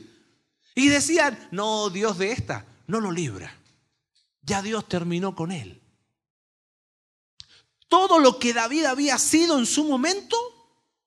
Y 0.75 0.89
decían, 0.89 1.47
no, 1.51 1.89
Dios 1.89 2.19
de 2.19 2.31
esta, 2.31 2.65
no 2.85 2.99
lo 2.99 3.11
libra. 3.11 3.51
Ya 4.43 4.61
Dios 4.61 4.87
terminó 4.87 5.35
con 5.35 5.51
él. 5.51 5.81
Todo 7.87 8.19
lo 8.19 8.37
que 8.37 8.53
David 8.53 8.85
había 8.85 9.17
sido 9.17 9.57
en 9.57 9.65
su 9.65 9.85
momento, 9.85 10.37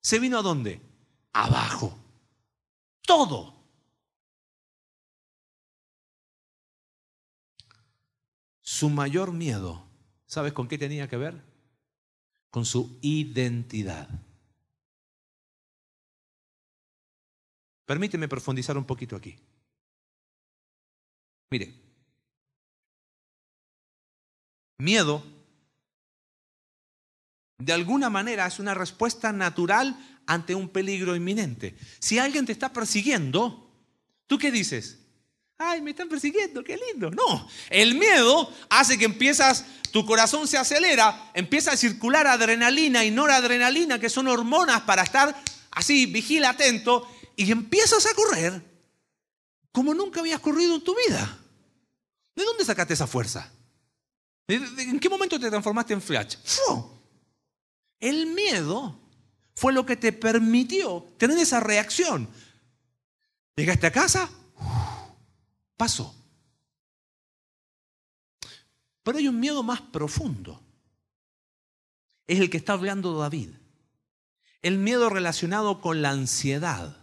se 0.00 0.18
vino 0.18 0.38
a 0.38 0.42
dónde? 0.42 0.80
Abajo. 1.32 1.96
Todo. 3.02 3.59
Su 8.80 8.88
mayor 8.88 9.30
miedo, 9.32 9.86
¿sabes 10.24 10.54
con 10.54 10.66
qué 10.66 10.78
tenía 10.78 11.06
que 11.06 11.18
ver? 11.18 11.44
Con 12.48 12.64
su 12.64 12.98
identidad. 13.02 14.08
Permíteme 17.84 18.26
profundizar 18.26 18.78
un 18.78 18.86
poquito 18.86 19.16
aquí. 19.16 19.38
Mire, 21.50 21.74
miedo 24.78 25.22
de 27.58 27.74
alguna 27.74 28.08
manera 28.08 28.46
es 28.46 28.58
una 28.60 28.72
respuesta 28.72 29.30
natural 29.30 30.22
ante 30.24 30.54
un 30.54 30.70
peligro 30.70 31.14
inminente. 31.14 31.76
Si 31.98 32.18
alguien 32.18 32.46
te 32.46 32.52
está 32.52 32.72
persiguiendo, 32.72 33.70
¿tú 34.26 34.38
qué 34.38 34.50
dices? 34.50 34.99
Ay, 35.62 35.82
me 35.82 35.90
están 35.90 36.08
persiguiendo, 36.08 36.64
qué 36.64 36.78
lindo. 36.88 37.10
No, 37.10 37.46
el 37.68 37.94
miedo 37.94 38.50
hace 38.70 38.96
que 38.96 39.04
empiezas, 39.04 39.66
tu 39.90 40.06
corazón 40.06 40.48
se 40.48 40.56
acelera, 40.56 41.30
empieza 41.34 41.72
a 41.72 41.76
circular 41.76 42.26
adrenalina 42.26 43.04
y 43.04 43.10
noradrenalina, 43.10 43.98
que 43.98 44.08
son 44.08 44.28
hormonas 44.28 44.80
para 44.80 45.02
estar 45.02 45.38
así, 45.72 46.06
vigila, 46.06 46.48
atento, 46.48 47.06
y 47.36 47.52
empiezas 47.52 48.06
a 48.06 48.14
correr 48.14 48.62
como 49.70 49.92
nunca 49.92 50.20
habías 50.20 50.40
corrido 50.40 50.76
en 50.76 50.82
tu 50.82 50.96
vida. 51.06 51.38
¿De 52.34 52.42
dónde 52.42 52.64
sacaste 52.64 52.94
esa 52.94 53.06
fuerza? 53.06 53.52
¿En 54.48 54.98
qué 54.98 55.10
momento 55.10 55.38
te 55.38 55.50
transformaste 55.50 55.92
en 55.92 56.00
flash? 56.00 56.36
El 58.00 58.28
miedo 58.28 58.98
fue 59.54 59.74
lo 59.74 59.84
que 59.84 59.96
te 59.96 60.14
permitió 60.14 61.06
tener 61.18 61.36
esa 61.36 61.60
reacción. 61.60 62.30
Llegaste 63.56 63.88
a 63.88 63.92
casa, 63.92 64.30
pasó. 65.80 66.14
Pero 69.02 69.16
hay 69.16 69.28
un 69.28 69.40
miedo 69.40 69.62
más 69.62 69.80
profundo. 69.80 70.60
Es 72.26 72.38
el 72.38 72.50
que 72.50 72.58
está 72.58 72.74
hablando 72.74 73.18
David. 73.18 73.48
El 74.60 74.76
miedo 74.76 75.08
relacionado 75.08 75.80
con 75.80 76.02
la 76.02 76.10
ansiedad. 76.10 76.98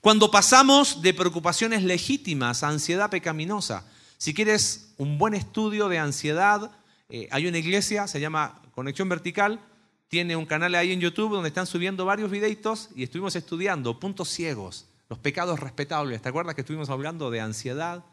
Cuando 0.00 0.28
pasamos 0.28 1.02
de 1.02 1.14
preocupaciones 1.14 1.84
legítimas 1.84 2.64
a 2.64 2.68
ansiedad 2.68 3.10
pecaminosa. 3.10 3.86
Si 4.16 4.34
quieres 4.34 4.92
un 4.96 5.16
buen 5.16 5.34
estudio 5.34 5.88
de 5.88 6.00
ansiedad, 6.00 6.72
eh, 7.08 7.28
hay 7.30 7.46
una 7.46 7.58
iglesia, 7.58 8.08
se 8.08 8.18
llama 8.18 8.60
Conexión 8.74 9.08
Vertical, 9.08 9.60
tiene 10.08 10.34
un 10.34 10.46
canal 10.46 10.74
ahí 10.74 10.90
en 10.90 11.00
YouTube 11.00 11.30
donde 11.30 11.50
están 11.50 11.68
subiendo 11.68 12.04
varios 12.04 12.28
videitos 12.28 12.88
y 12.96 13.04
estuvimos 13.04 13.36
estudiando 13.36 14.00
puntos 14.00 14.30
ciegos, 14.30 14.88
los 15.08 15.18
pecados 15.18 15.60
respetables. 15.60 16.22
¿Te 16.22 16.28
acuerdas 16.28 16.54
que 16.54 16.60
estuvimos 16.60 16.90
hablando 16.90 17.30
de 17.30 17.40
ansiedad? 17.40 18.04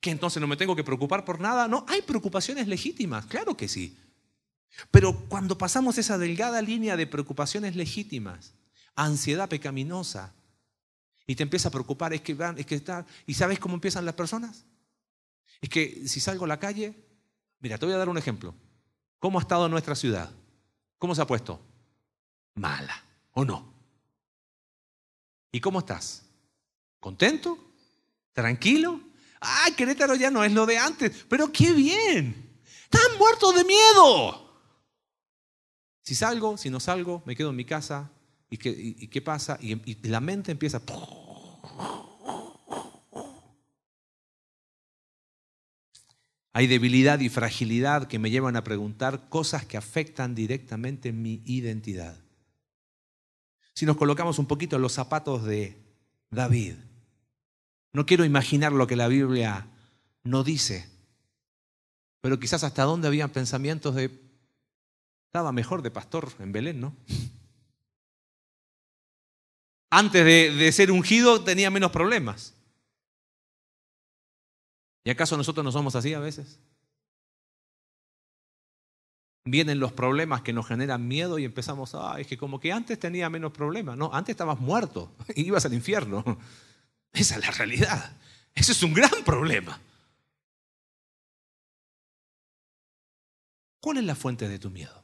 ¿Que 0.00 0.10
entonces 0.10 0.40
no 0.40 0.46
me 0.46 0.56
tengo 0.56 0.74
que 0.74 0.84
preocupar 0.84 1.24
por 1.24 1.40
nada? 1.40 1.68
No, 1.68 1.84
hay 1.88 2.02
preocupaciones 2.02 2.66
legítimas, 2.66 3.26
claro 3.26 3.56
que 3.56 3.68
sí. 3.68 3.96
Pero 4.90 5.26
cuando 5.28 5.56
pasamos 5.58 5.98
esa 5.98 6.18
delgada 6.18 6.60
línea 6.62 6.96
de 6.96 7.06
preocupaciones 7.06 7.76
legítimas, 7.76 8.54
ansiedad 8.94 9.48
pecaminosa, 9.48 10.34
y 11.26 11.36
te 11.36 11.44
empieza 11.44 11.68
a 11.68 11.72
preocupar, 11.72 12.12
es 12.12 12.20
que 12.20 12.34
van, 12.34 12.58
es 12.58 12.66
que 12.66 12.74
están, 12.74 13.06
¿y 13.26 13.34
sabes 13.34 13.58
cómo 13.58 13.74
empiezan 13.74 14.04
las 14.04 14.14
personas? 14.14 14.64
Es 15.60 15.68
que 15.68 16.08
si 16.08 16.18
salgo 16.18 16.44
a 16.44 16.48
la 16.48 16.58
calle, 16.58 16.94
mira, 17.60 17.78
te 17.78 17.86
voy 17.86 17.94
a 17.94 17.98
dar 17.98 18.08
un 18.08 18.18
ejemplo. 18.18 18.54
¿Cómo 19.20 19.38
ha 19.38 19.42
estado 19.42 19.68
nuestra 19.68 19.94
ciudad? 19.94 20.30
¿Cómo 20.98 21.14
se 21.14 21.22
ha 21.22 21.26
puesto? 21.26 21.60
Mala, 22.54 23.04
¿o 23.32 23.44
no? 23.44 23.72
¿Y 25.52 25.60
cómo 25.60 25.78
estás? 25.78 26.24
¿Contento? 27.02 27.58
¿Tranquilo? 28.32 29.00
¡Ay, 29.40 29.72
Querétaro 29.72 30.14
ya 30.14 30.30
no 30.30 30.44
es 30.44 30.52
lo 30.52 30.66
de 30.66 30.78
antes! 30.78 31.26
¡Pero 31.28 31.50
qué 31.50 31.72
bien! 31.72 32.60
¡Están 32.84 33.18
muertos 33.18 33.56
de 33.56 33.64
miedo! 33.64 34.62
Si 36.02 36.14
salgo, 36.14 36.56
si 36.56 36.70
no 36.70 36.78
salgo, 36.78 37.20
me 37.26 37.34
quedo 37.34 37.50
en 37.50 37.56
mi 37.56 37.64
casa. 37.64 38.12
¿Y 38.48 38.56
qué, 39.08 39.20
pasa? 39.20 39.58
Y, 39.60 39.72
y 39.90 40.08
la 40.08 40.20
mente 40.20 40.52
empieza... 40.52 40.80
Hay 46.52 46.68
debilidad 46.68 47.18
y 47.18 47.30
fragilidad 47.30 48.06
que 48.06 48.20
me 48.20 48.30
llevan 48.30 48.54
a 48.54 48.62
preguntar 48.62 49.28
cosas 49.28 49.66
que 49.66 49.76
afectan 49.76 50.36
directamente 50.36 51.10
mi 51.10 51.42
identidad. 51.46 52.16
Si 53.74 53.86
nos 53.86 53.96
colocamos 53.96 54.38
un 54.38 54.46
poquito 54.46 54.76
en 54.76 54.82
los 54.82 54.92
zapatos 54.92 55.42
de 55.42 55.82
David, 56.30 56.76
no 57.92 58.06
quiero 58.06 58.24
imaginar 58.24 58.72
lo 58.72 58.86
que 58.86 58.96
la 58.96 59.08
Biblia 59.08 59.66
no 60.24 60.44
dice, 60.44 60.88
pero 62.20 62.38
quizás 62.38 62.64
hasta 62.64 62.84
dónde 62.84 63.08
habían 63.08 63.30
pensamientos 63.30 63.94
de, 63.94 64.10
estaba 65.26 65.52
mejor 65.52 65.82
de 65.82 65.90
pastor 65.90 66.32
en 66.38 66.52
Belén, 66.52 66.80
¿no? 66.80 66.96
Antes 69.90 70.24
de, 70.24 70.72
ser 70.72 70.90
ungido 70.90 71.44
tenía 71.44 71.70
menos 71.70 71.90
problemas. 71.90 72.54
¿Y 75.04 75.10
acaso 75.10 75.36
nosotros 75.36 75.62
no 75.62 75.70
somos 75.70 75.94
así 75.96 76.14
a 76.14 76.20
veces? 76.20 76.58
Vienen 79.44 79.80
los 79.80 79.92
problemas 79.92 80.40
que 80.40 80.54
nos 80.54 80.66
generan 80.66 81.06
miedo 81.06 81.38
y 81.38 81.44
empezamos, 81.44 81.94
ah, 81.94 82.16
es 82.18 82.26
que 82.26 82.38
como 82.38 82.58
que 82.58 82.72
antes 82.72 82.98
tenía 82.98 83.28
menos 83.28 83.52
problemas. 83.52 83.98
No, 83.98 84.10
antes 84.14 84.32
estabas 84.32 84.60
muerto 84.60 85.12
ibas 85.36 85.66
al 85.66 85.74
infierno. 85.74 86.24
Esa 87.12 87.36
es 87.36 87.40
la 87.40 87.50
realidad. 87.50 88.16
Ese 88.54 88.72
es 88.72 88.82
un 88.82 88.94
gran 88.94 89.24
problema. 89.24 89.80
¿Cuál 93.80 93.98
es 93.98 94.04
la 94.04 94.14
fuente 94.14 94.48
de 94.48 94.58
tu 94.58 94.70
miedo? 94.70 95.02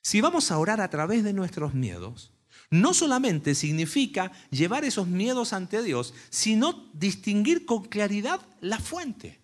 Si 0.00 0.20
vamos 0.20 0.50
a 0.50 0.58
orar 0.58 0.80
a 0.80 0.90
través 0.90 1.24
de 1.24 1.32
nuestros 1.32 1.74
miedos, 1.74 2.32
no 2.70 2.94
solamente 2.94 3.54
significa 3.54 4.32
llevar 4.50 4.84
esos 4.84 5.06
miedos 5.06 5.52
ante 5.52 5.82
Dios, 5.82 6.14
sino 6.30 6.90
distinguir 6.92 7.66
con 7.66 7.84
claridad 7.84 8.40
la 8.60 8.78
fuente. 8.78 9.40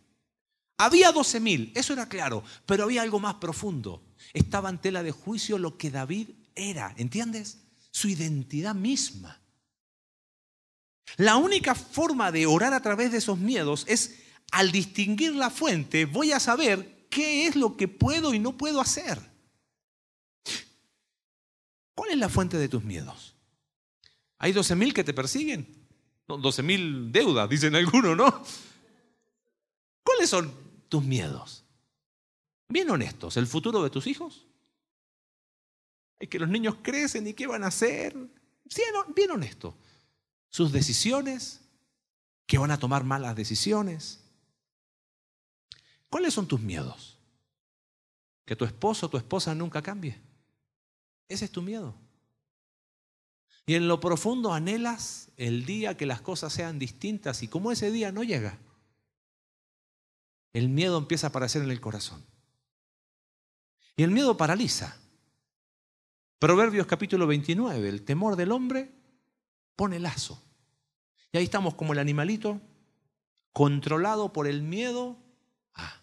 Había 0.78 1.12
doce 1.12 1.40
mil, 1.40 1.72
eso 1.74 1.92
era 1.92 2.08
claro, 2.08 2.44
pero 2.64 2.84
había 2.84 3.02
algo 3.02 3.18
más 3.18 3.34
profundo. 3.34 4.02
Estaba 4.32 4.70
en 4.70 4.78
tela 4.78 5.02
de 5.02 5.10
juicio 5.10 5.58
lo 5.58 5.76
que 5.76 5.90
David 5.90 6.30
era, 6.54 6.94
¿entiendes? 6.96 7.58
Su 7.90 8.08
identidad 8.08 8.74
misma. 8.74 9.40
La 11.16 11.36
única 11.36 11.74
forma 11.74 12.30
de 12.30 12.46
orar 12.46 12.74
a 12.74 12.82
través 12.82 13.12
de 13.12 13.18
esos 13.18 13.38
miedos 13.38 13.84
es 13.88 14.22
al 14.50 14.72
distinguir 14.72 15.34
la 15.34 15.50
fuente, 15.50 16.06
voy 16.06 16.32
a 16.32 16.40
saber 16.40 17.06
qué 17.10 17.46
es 17.46 17.56
lo 17.56 17.76
que 17.76 17.88
puedo 17.88 18.34
y 18.34 18.38
no 18.38 18.56
puedo 18.56 18.80
hacer. 18.80 19.18
¿Cuál 21.94 22.10
es 22.10 22.18
la 22.18 22.28
fuente 22.28 22.56
de 22.56 22.68
tus 22.68 22.84
miedos? 22.84 23.34
Hay 24.38 24.52
12.000 24.52 24.92
que 24.92 25.04
te 25.04 25.12
persiguen. 25.12 25.66
No, 26.28 26.38
12.000 26.38 27.10
deudas, 27.10 27.48
dicen 27.48 27.74
algunos, 27.74 28.16
¿no? 28.16 28.44
¿Cuáles 30.04 30.30
son 30.30 30.52
tus 30.88 31.02
miedos? 31.02 31.64
Bien 32.68 32.88
honestos, 32.90 33.36
¿el 33.36 33.46
futuro 33.46 33.82
de 33.82 33.90
tus 33.90 34.06
hijos? 34.06 34.46
Es 36.18 36.28
que 36.28 36.38
los 36.38 36.48
niños 36.48 36.76
crecen 36.82 37.26
y 37.26 37.34
qué 37.34 37.46
van 37.46 37.64
a 37.64 37.68
hacer. 37.68 38.14
Bien 39.14 39.30
honesto. 39.30 39.76
Sus 40.50 40.72
decisiones, 40.72 41.60
que 42.48 42.58
van 42.58 42.70
a 42.70 42.78
tomar 42.78 43.04
malas 43.04 43.36
decisiones. 43.36 44.20
¿Cuáles 46.08 46.32
son 46.34 46.48
tus 46.48 46.60
miedos? 46.60 47.18
Que 48.46 48.56
tu 48.56 48.64
esposo 48.64 49.06
o 49.06 49.10
tu 49.10 49.18
esposa 49.18 49.54
nunca 49.54 49.82
cambie. 49.82 50.18
Ese 51.28 51.44
es 51.44 51.52
tu 51.52 51.60
miedo. 51.60 51.94
Y 53.66 53.74
en 53.74 53.86
lo 53.86 54.00
profundo 54.00 54.54
anhelas 54.54 55.28
el 55.36 55.66
día 55.66 55.98
que 55.98 56.06
las 56.06 56.22
cosas 56.22 56.54
sean 56.54 56.78
distintas 56.78 57.42
y 57.42 57.48
como 57.48 57.70
ese 57.70 57.92
día 57.92 58.12
no 58.12 58.24
llega, 58.24 58.58
el 60.54 60.70
miedo 60.70 60.96
empieza 60.96 61.26
a 61.26 61.30
aparecer 61.30 61.62
en 61.62 61.70
el 61.70 61.82
corazón. 61.82 62.24
Y 63.94 64.04
el 64.04 64.10
miedo 64.10 64.38
paraliza. 64.38 64.96
Proverbios 66.38 66.86
capítulo 66.86 67.26
29, 67.26 67.86
el 67.90 68.04
temor 68.06 68.36
del 68.36 68.52
hombre 68.52 68.97
pone 69.78 70.00
lazo. 70.00 70.42
Y 71.30 71.38
ahí 71.38 71.44
estamos 71.44 71.76
como 71.76 71.92
el 71.92 72.00
animalito 72.00 72.60
controlado 73.52 74.32
por 74.32 74.48
el 74.48 74.60
miedo. 74.60 75.16
Ah. 75.74 76.02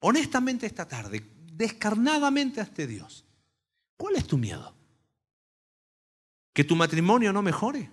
Honestamente 0.00 0.64
esta 0.64 0.88
tarde, 0.88 1.30
descarnadamente 1.52 2.62
ante 2.62 2.86
Dios. 2.86 3.26
¿Cuál 3.98 4.16
es 4.16 4.26
tu 4.26 4.38
miedo? 4.38 4.74
¿Que 6.54 6.64
tu 6.64 6.74
matrimonio 6.74 7.34
no 7.34 7.42
mejore? 7.42 7.90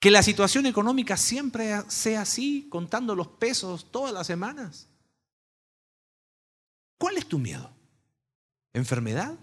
¿Que 0.00 0.10
la 0.10 0.24
situación 0.24 0.66
económica 0.66 1.16
siempre 1.16 1.88
sea 1.88 2.22
así, 2.22 2.66
contando 2.68 3.14
los 3.14 3.28
pesos 3.28 3.92
todas 3.92 4.12
las 4.12 4.26
semanas? 4.26 4.88
¿Cuál 6.98 7.16
es 7.16 7.28
tu 7.28 7.38
miedo? 7.38 7.70
¿Enfermedad? 8.72 9.38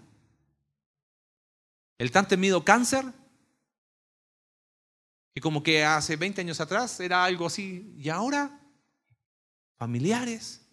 ¿El 1.98 2.12
tan 2.12 2.28
temido 2.28 2.64
cáncer? 2.64 3.04
Que 5.34 5.40
como 5.40 5.62
que 5.62 5.84
hace 5.84 6.16
20 6.16 6.40
años 6.40 6.60
atrás 6.60 6.98
era 7.00 7.24
algo 7.24 7.46
así. 7.46 7.92
¿Y 7.98 8.08
ahora? 8.08 8.60
¿Familiares? 9.76 10.64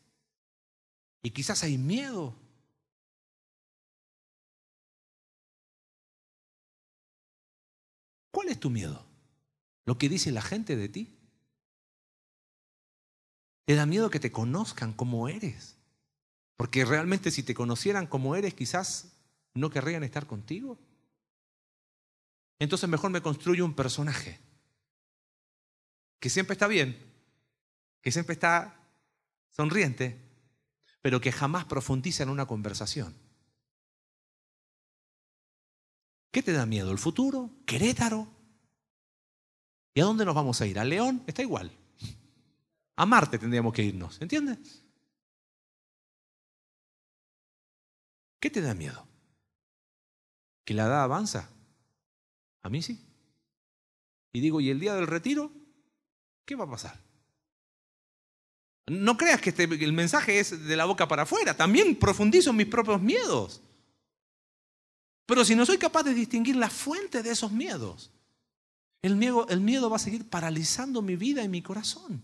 Y 1.23 1.31
quizás 1.31 1.63
hay 1.63 1.79
miedo. 1.79 2.35
¿Cuál 8.31 8.49
es 8.49 8.59
tu 8.59 8.69
miedo? 8.69 9.03
¿Lo 9.85 9.97
que 9.97 10.09
dice 10.09 10.31
la 10.31 10.41
gente 10.41 10.75
de 10.75 10.89
ti? 10.89 11.17
¿Te 13.65 13.73
da 13.73 13.87
miedo 13.87 14.11
que 14.11 14.19
te 14.19 14.31
conozcan 14.31 14.93
como 14.93 15.27
eres? 15.27 15.75
Porque 16.55 16.85
realmente 16.85 17.31
si 17.31 17.41
te 17.41 17.55
conocieran 17.55 18.05
como 18.05 18.35
eres, 18.35 18.53
quizás 18.53 19.13
no 19.55 19.71
querrían 19.71 20.03
estar 20.03 20.27
contigo. 20.27 20.77
Entonces 22.59 22.89
mejor 22.89 23.11
me 23.11 23.21
construyo 23.21 23.65
un 23.65 23.75
personaje 23.75 24.39
que 26.19 26.29
siempre 26.29 26.53
está 26.53 26.67
bien, 26.67 26.97
que 28.01 28.11
siempre 28.11 28.33
está 28.33 28.79
sonriente, 29.49 30.21
pero 31.01 31.21
que 31.21 31.31
jamás 31.31 31.65
profundiza 31.65 32.23
en 32.23 32.29
una 32.29 32.45
conversación. 32.45 33.15
¿Qué 36.31 36.41
te 36.41 36.51
da 36.51 36.65
miedo? 36.65 36.91
¿El 36.91 36.97
futuro? 36.97 37.51
¿Querétaro? 37.65 38.27
¿Y 39.93 40.01
a 40.01 40.05
dónde 40.05 40.25
nos 40.25 40.35
vamos 40.35 40.59
a 40.59 40.65
ir? 40.65 40.77
¿A 40.79 40.83
León? 40.83 41.23
Está 41.27 41.41
igual. 41.41 41.71
A 42.97 43.05
Marte 43.05 43.37
tendríamos 43.37 43.73
que 43.73 43.83
irnos, 43.83 44.21
¿entiendes? 44.21 44.83
¿Qué 48.39 48.49
te 48.49 48.61
da 48.61 48.73
miedo? 48.73 49.07
¿Que 50.65 50.73
la 50.73 50.85
edad 50.85 51.03
avanza? 51.03 51.54
A 52.65 52.69
mí 52.69 52.81
sí. 52.81 52.99
Y 54.33 54.39
digo, 54.39 54.59
¿y 54.59 54.71
el 54.71 54.79
día 54.79 54.95
del 54.95 55.05
retiro? 55.05 55.51
¿Qué 56.45 56.55
va 56.55 56.63
a 56.63 56.69
pasar? 56.69 56.99
No 58.87 59.17
creas 59.17 59.39
que 59.39 59.51
este, 59.51 59.65
el 59.65 59.93
mensaje 59.93 60.39
es 60.39 60.65
de 60.65 60.75
la 60.75 60.85
boca 60.85 61.07
para 61.07 61.23
afuera, 61.23 61.55
también 61.55 61.95
profundizo 61.95 62.49
en 62.49 62.55
mis 62.55 62.65
propios 62.65 62.99
miedos. 62.99 63.61
Pero 65.27 65.45
si 65.45 65.53
no 65.53 65.63
soy 65.63 65.77
capaz 65.77 66.01
de 66.01 66.15
distinguir 66.15 66.55
la 66.55 66.71
fuente 66.71 67.21
de 67.21 67.29
esos 67.29 67.51
miedos, 67.51 68.11
el 69.03 69.15
miedo, 69.15 69.47
el 69.49 69.61
miedo 69.61 69.87
va 69.87 69.97
a 69.97 69.99
seguir 69.99 70.27
paralizando 70.27 71.03
mi 71.03 71.15
vida 71.15 71.43
y 71.43 71.47
mi 71.47 71.61
corazón. 71.61 72.19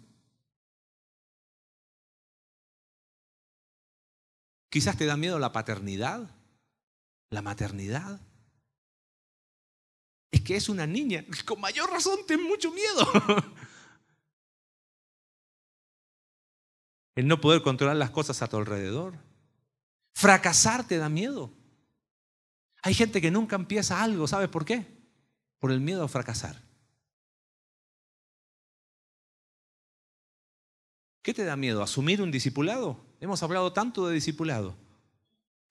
Quizás 4.72 4.98
te 4.98 5.06
da 5.06 5.18
miedo 5.18 5.38
la 5.38 5.52
paternidad, 5.52 6.36
la 7.30 7.44
maternidad. 7.44 8.20
Es 10.32 10.42
que 10.42 10.56
es 10.56 10.70
una 10.70 10.88
niña, 10.88 11.26
con 11.46 11.60
mayor 11.60 11.90
razón 11.92 12.20
ten 12.26 12.42
mucho 12.44 12.72
miedo. 12.72 13.06
El 17.16 17.28
no 17.28 17.42
poder 17.42 17.62
controlar 17.62 17.98
las 17.98 18.10
cosas 18.10 18.42
a 18.42 18.48
tu 18.48 18.58
alrededor. 18.58 19.16
Fracasar 20.14 20.88
te 20.88 20.98
da 20.98 21.10
miedo. 21.10 21.52
Hay 22.84 22.94
gente 22.94 23.22
que 23.22 23.30
nunca 23.30 23.56
empieza 23.56 24.02
algo, 24.02 24.28
¿sabes 24.28 24.50
por 24.50 24.66
qué? 24.66 24.88
Por 25.60 25.72
el 25.72 25.82
miedo 25.82 26.04
a 26.04 26.08
fracasar. 26.08 26.62
¿Qué 31.22 31.34
te 31.34 31.44
da 31.44 31.56
miedo? 31.56 31.84
¿Asumir 31.84 32.22
un 32.22 32.32
discipulado? 32.32 33.06
Hemos 33.20 33.44
hablado 33.44 33.74
tanto 33.74 34.08
de 34.08 34.16
discipulado. 34.16 34.76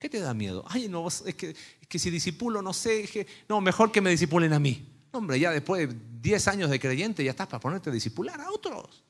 ¿Qué 0.00 0.08
te 0.08 0.18
da 0.18 0.32
miedo? 0.32 0.64
Ay, 0.66 0.88
no, 0.88 1.06
es 1.06 1.22
que, 1.36 1.50
es 1.50 1.86
que 1.86 1.98
si 1.98 2.08
disipulo, 2.10 2.62
no 2.62 2.72
sé, 2.72 3.06
que, 3.06 3.26
no, 3.50 3.60
mejor 3.60 3.92
que 3.92 4.00
me 4.00 4.08
disipulen 4.08 4.54
a 4.54 4.58
mí. 4.58 4.88
hombre, 5.12 5.38
ya 5.38 5.50
después 5.50 5.86
de 5.86 5.96
10 6.22 6.48
años 6.48 6.70
de 6.70 6.80
creyente 6.80 7.22
ya 7.22 7.32
estás 7.32 7.46
para 7.46 7.60
ponerte 7.60 7.90
a 7.90 7.92
disipular 7.92 8.40
a 8.40 8.50
otros. 8.50 9.04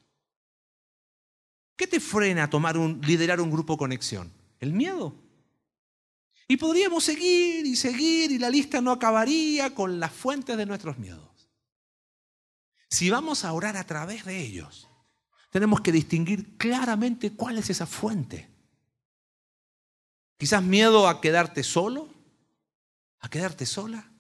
¿Qué 1.77 1.87
te 1.87 2.01
frena 2.01 2.45
a 2.45 2.51
tomar 2.51 2.77
un, 2.77 3.01
liderar 3.03 3.41
un 3.41 3.53
grupo 3.53 3.79
conexión? 3.79 4.33
El 4.59 4.73
miedo. 4.73 5.15
Y 6.49 6.57
podríamos 6.57 7.05
seguir 7.05 7.65
y 7.65 7.77
seguir 7.77 8.33
y 8.33 8.39
la 8.39 8.51
lista 8.51 8.81
no 8.81 8.91
acabaría 8.91 9.73
con 9.73 10.01
las 10.01 10.11
fuentes 10.13 10.57
de 10.57 10.67
nuestros 10.67 10.99
miedos. 10.99 11.49
Si 12.89 13.09
vamos 13.11 13.45
a 13.45 13.53
orar 13.53 13.77
a 13.77 13.87
través 13.87 14.25
de 14.25 14.43
ellos, 14.43 14.89
tenemos 15.51 15.81
que 15.83 15.93
distinguir 15.93 16.57
claramente 16.57 17.31
cuál 17.31 17.59
es 17.59 17.71
esa 17.71 17.87
fuente. 17.87 18.50
Quizás 20.41 20.63
miedo 20.63 21.07
a 21.07 21.21
quedarte 21.21 21.63
solo, 21.63 22.09
a 23.19 23.29
quedarte 23.29 23.67
sola. 23.67 24.11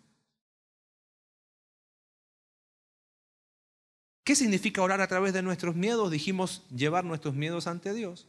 ¿Qué 4.22 4.36
significa 4.36 4.82
orar 4.82 5.00
a 5.00 5.08
través 5.08 5.32
de 5.32 5.40
nuestros 5.40 5.76
miedos? 5.76 6.10
Dijimos 6.10 6.62
llevar 6.68 7.06
nuestros 7.06 7.34
miedos 7.34 7.66
ante 7.66 7.94
Dios. 7.94 8.26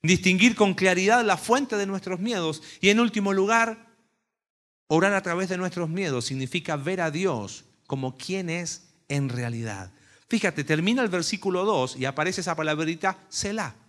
Distinguir 0.00 0.54
con 0.54 0.74
claridad 0.74 1.24
la 1.24 1.36
fuente 1.36 1.76
de 1.76 1.86
nuestros 1.86 2.20
miedos. 2.20 2.62
Y 2.80 2.90
en 2.90 3.00
último 3.00 3.32
lugar, 3.32 3.88
orar 4.86 5.12
a 5.12 5.22
través 5.22 5.48
de 5.48 5.58
nuestros 5.58 5.88
miedos 5.88 6.26
significa 6.26 6.76
ver 6.76 7.00
a 7.00 7.10
Dios 7.10 7.64
como 7.88 8.16
quien 8.16 8.48
es 8.48 8.94
en 9.08 9.28
realidad. 9.28 9.90
Fíjate, 10.28 10.62
termina 10.62 11.02
el 11.02 11.08
versículo 11.08 11.64
2 11.64 11.96
y 11.96 12.04
aparece 12.04 12.42
esa 12.42 12.54
palabrita 12.54 13.18
Selah. 13.28 13.83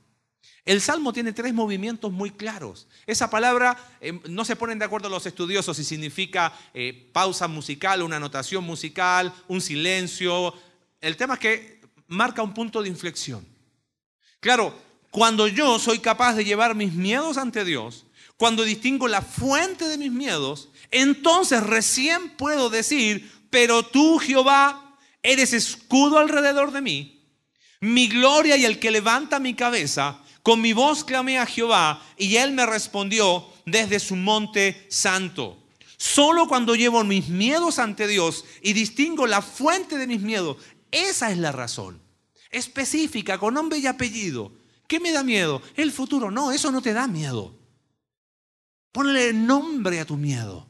El 0.65 0.81
salmo 0.81 1.13
tiene 1.13 1.31
tres 1.31 1.53
movimientos 1.53 2.11
muy 2.11 2.31
claros. 2.31 2.87
Esa 3.05 3.29
palabra 3.29 3.77
eh, 4.01 4.19
no 4.29 4.43
se 4.45 4.55
ponen 4.55 4.79
de 4.79 4.85
acuerdo 4.85 5.09
los 5.09 5.25
estudiosos 5.25 5.77
si 5.77 5.83
significa 5.83 6.53
eh, 6.73 7.09
pausa 7.13 7.47
musical, 7.47 8.01
una 8.01 8.17
anotación 8.17 8.63
musical, 8.63 9.31
un 9.47 9.61
silencio. 9.61 10.53
El 10.99 11.17
tema 11.17 11.35
es 11.35 11.39
que 11.39 11.81
marca 12.07 12.41
un 12.41 12.53
punto 12.53 12.81
de 12.81 12.89
inflexión. 12.89 13.45
Claro, 14.39 14.75
cuando 15.11 15.47
yo 15.47 15.79
soy 15.79 15.99
capaz 15.99 16.33
de 16.33 16.45
llevar 16.45 16.75
mis 16.75 16.93
miedos 16.93 17.37
ante 17.37 17.63
Dios, 17.63 18.05
cuando 18.37 18.63
distingo 18.63 19.07
la 19.07 19.21
fuente 19.21 19.87
de 19.87 19.97
mis 19.97 20.11
miedos, 20.11 20.69
entonces 20.91 21.63
recién 21.63 22.31
puedo 22.31 22.69
decir, 22.69 23.31
pero 23.49 23.83
tú 23.83 24.17
Jehová 24.17 24.97
eres 25.23 25.53
escudo 25.53 26.19
alrededor 26.19 26.71
de 26.71 26.81
mí, 26.81 27.23
mi 27.79 28.07
gloria 28.07 28.57
y 28.57 28.65
el 28.65 28.79
que 28.79 28.91
levanta 28.91 29.39
mi 29.39 29.53
cabeza. 29.53 30.21
Con 30.45 30.61
mi 30.61 30.73
voz 30.73 31.03
clamé 31.03 31.39
a 31.39 31.47
Jehová 31.47 32.05
y 32.19 32.35
él 32.35 32.51
me 32.51 32.67
respondió 32.67 33.47
desde 33.65 33.99
su 33.99 34.15
monte 34.15 34.85
santo. 34.91 35.57
Solo 35.97 36.47
cuando 36.47 36.75
llevo 36.75 37.03
mis 37.03 37.29
miedos 37.29 37.79
ante 37.79 38.05
Dios 38.05 38.45
y 38.61 38.73
distingo 38.73 39.25
la 39.25 39.41
fuente 39.41 39.97
de 39.97 40.05
mis 40.05 40.21
miedos, 40.21 40.57
esa 40.91 41.31
es 41.31 41.39
la 41.39 41.51
razón. 41.51 41.99
Específica, 42.51 43.39
con 43.39 43.55
nombre 43.55 43.79
y 43.79 43.87
apellido. 43.87 44.51
¿Qué 44.85 44.99
me 44.99 45.11
da 45.11 45.23
miedo? 45.23 45.63
El 45.75 45.91
futuro. 45.91 46.29
No, 46.29 46.51
eso 46.51 46.71
no 46.71 46.79
te 46.79 46.93
da 46.93 47.07
miedo. 47.07 47.57
Ponle 48.91 49.33
nombre 49.33 49.99
a 49.99 50.05
tu 50.05 50.15
miedo. 50.15 50.67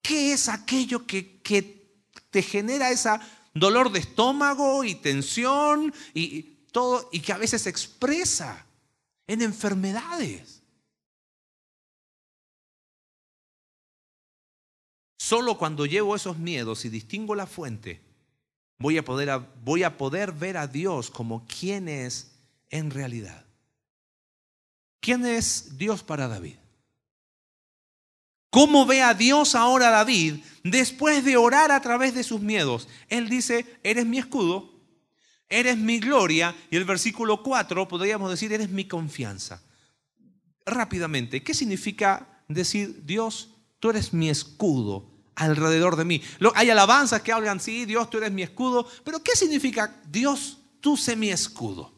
¿Qué 0.00 0.32
es 0.32 0.48
aquello 0.48 1.04
que, 1.04 1.40
que 1.42 1.98
te 2.30 2.42
genera 2.42 2.92
esa 2.92 3.20
dolor 3.54 3.90
de 3.90 3.98
estómago 3.98 4.84
y 4.84 4.94
tensión 4.94 5.92
y 6.14 6.55
y 7.12 7.20
que 7.20 7.32
a 7.32 7.38
veces 7.38 7.62
se 7.62 7.70
expresa 7.70 8.66
en 9.26 9.42
enfermedades. 9.42 10.62
Solo 15.18 15.58
cuando 15.58 15.86
llevo 15.86 16.14
esos 16.14 16.38
miedos 16.38 16.84
y 16.84 16.88
distingo 16.88 17.34
la 17.34 17.46
fuente, 17.46 18.00
voy 18.78 18.98
a 18.98 19.04
poder, 19.04 19.40
voy 19.64 19.82
a 19.82 19.96
poder 19.96 20.32
ver 20.32 20.56
a 20.56 20.66
Dios 20.66 21.10
como 21.10 21.44
quien 21.46 21.88
es 21.88 22.32
en 22.70 22.90
realidad. 22.90 23.44
¿Quién 25.00 25.26
es 25.26 25.76
Dios 25.78 26.02
para 26.02 26.28
David? 26.28 26.56
¿Cómo 28.50 28.86
ve 28.86 29.02
a 29.02 29.14
Dios 29.14 29.54
ahora 29.54 29.90
David 29.90 30.36
después 30.62 31.24
de 31.24 31.36
orar 31.36 31.72
a 31.72 31.80
través 31.80 32.14
de 32.14 32.24
sus 32.24 32.40
miedos? 32.40 32.88
Él 33.08 33.28
dice, 33.28 33.66
eres 33.82 34.06
mi 34.06 34.18
escudo, 34.18 34.75
eres 35.48 35.76
mi 35.76 35.98
gloria, 35.98 36.54
y 36.70 36.76
el 36.76 36.84
versículo 36.84 37.42
4 37.42 37.88
podríamos 37.88 38.30
decir, 38.30 38.52
eres 38.52 38.70
mi 38.70 38.86
confianza. 38.86 39.62
Rápidamente, 40.64 41.42
¿qué 41.42 41.54
significa 41.54 42.42
decir, 42.48 43.04
Dios, 43.04 43.50
tú 43.78 43.90
eres 43.90 44.12
mi 44.12 44.28
escudo 44.28 45.10
alrededor 45.36 45.96
de 45.96 46.04
mí? 46.04 46.22
Hay 46.54 46.70
alabanzas 46.70 47.22
que 47.22 47.32
hablan, 47.32 47.60
sí, 47.60 47.84
Dios, 47.84 48.10
tú 48.10 48.18
eres 48.18 48.32
mi 48.32 48.42
escudo, 48.42 48.88
pero 49.04 49.22
¿qué 49.22 49.36
significa, 49.36 49.94
Dios, 50.08 50.58
tú 50.80 50.96
sé 50.96 51.14
mi 51.14 51.30
escudo? 51.30 51.92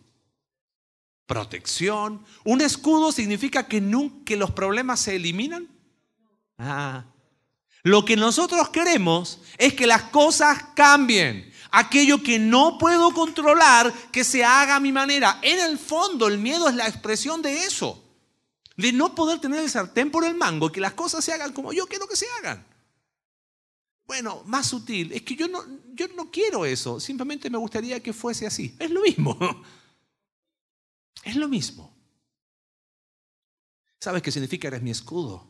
Protección. 1.26 2.24
Un 2.44 2.62
escudo 2.62 3.12
significa 3.12 3.66
que, 3.66 3.80
nunca, 3.80 4.34
los 4.36 4.51
problemas 4.51 5.01
se 5.01 5.16
eliminan. 5.16 5.68
Ah. 6.57 7.05
Lo 7.82 8.05
que 8.05 8.16
nosotros 8.16 8.70
queremos 8.70 9.40
es 9.59 9.74
que 9.74 9.86
las 9.86 10.05
cosas 10.05 10.59
cambien. 10.74 11.47
Aquello 11.70 12.22
que 12.22 12.38
no 12.38 12.78
puedo 12.78 13.12
controlar, 13.12 13.92
que 14.10 14.24
se 14.24 14.44
haga 14.44 14.76
a 14.76 14.80
mi 14.80 14.92
manera. 14.92 15.38
En 15.42 15.60
el 15.60 15.78
fondo, 15.78 16.26
el 16.28 16.38
miedo 16.38 16.68
es 16.68 16.74
la 16.74 16.88
expresión 16.88 17.42
de 17.42 17.64
eso. 17.64 18.04
De 18.76 18.92
no 18.92 19.14
poder 19.14 19.40
tener 19.40 19.60
el 19.60 19.70
sartén 19.70 20.10
por 20.10 20.24
el 20.24 20.34
mango, 20.34 20.70
que 20.70 20.80
las 20.80 20.94
cosas 20.94 21.24
se 21.24 21.32
hagan 21.32 21.52
como 21.52 21.72
yo 21.72 21.86
quiero 21.86 22.06
que 22.06 22.16
se 22.16 22.26
hagan. 22.38 22.64
Bueno, 24.06 24.42
más 24.46 24.68
sutil, 24.68 25.12
es 25.12 25.22
que 25.22 25.36
yo 25.36 25.48
no, 25.48 25.62
yo 25.92 26.08
no 26.08 26.30
quiero 26.30 26.64
eso, 26.64 26.98
simplemente 26.98 27.50
me 27.50 27.58
gustaría 27.58 28.00
que 28.02 28.12
fuese 28.12 28.46
así. 28.46 28.74
Es 28.78 28.90
lo 28.90 29.02
mismo. 29.02 29.36
Es 31.24 31.34
lo 31.34 31.48
mismo. 31.48 31.92
¿Sabes 34.00 34.22
qué 34.22 34.30
significa? 34.30 34.68
Eres 34.68 34.80
mi 34.80 34.92
escudo 34.92 35.48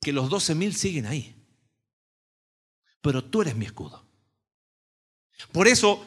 que 0.00 0.12
los 0.12 0.30
12.000 0.30 0.72
siguen 0.72 1.06
ahí. 1.06 1.34
pero 3.00 3.24
tú 3.24 3.42
eres 3.42 3.56
mi 3.56 3.64
escudo. 3.66 4.05
Por 5.52 5.68
eso 5.68 6.04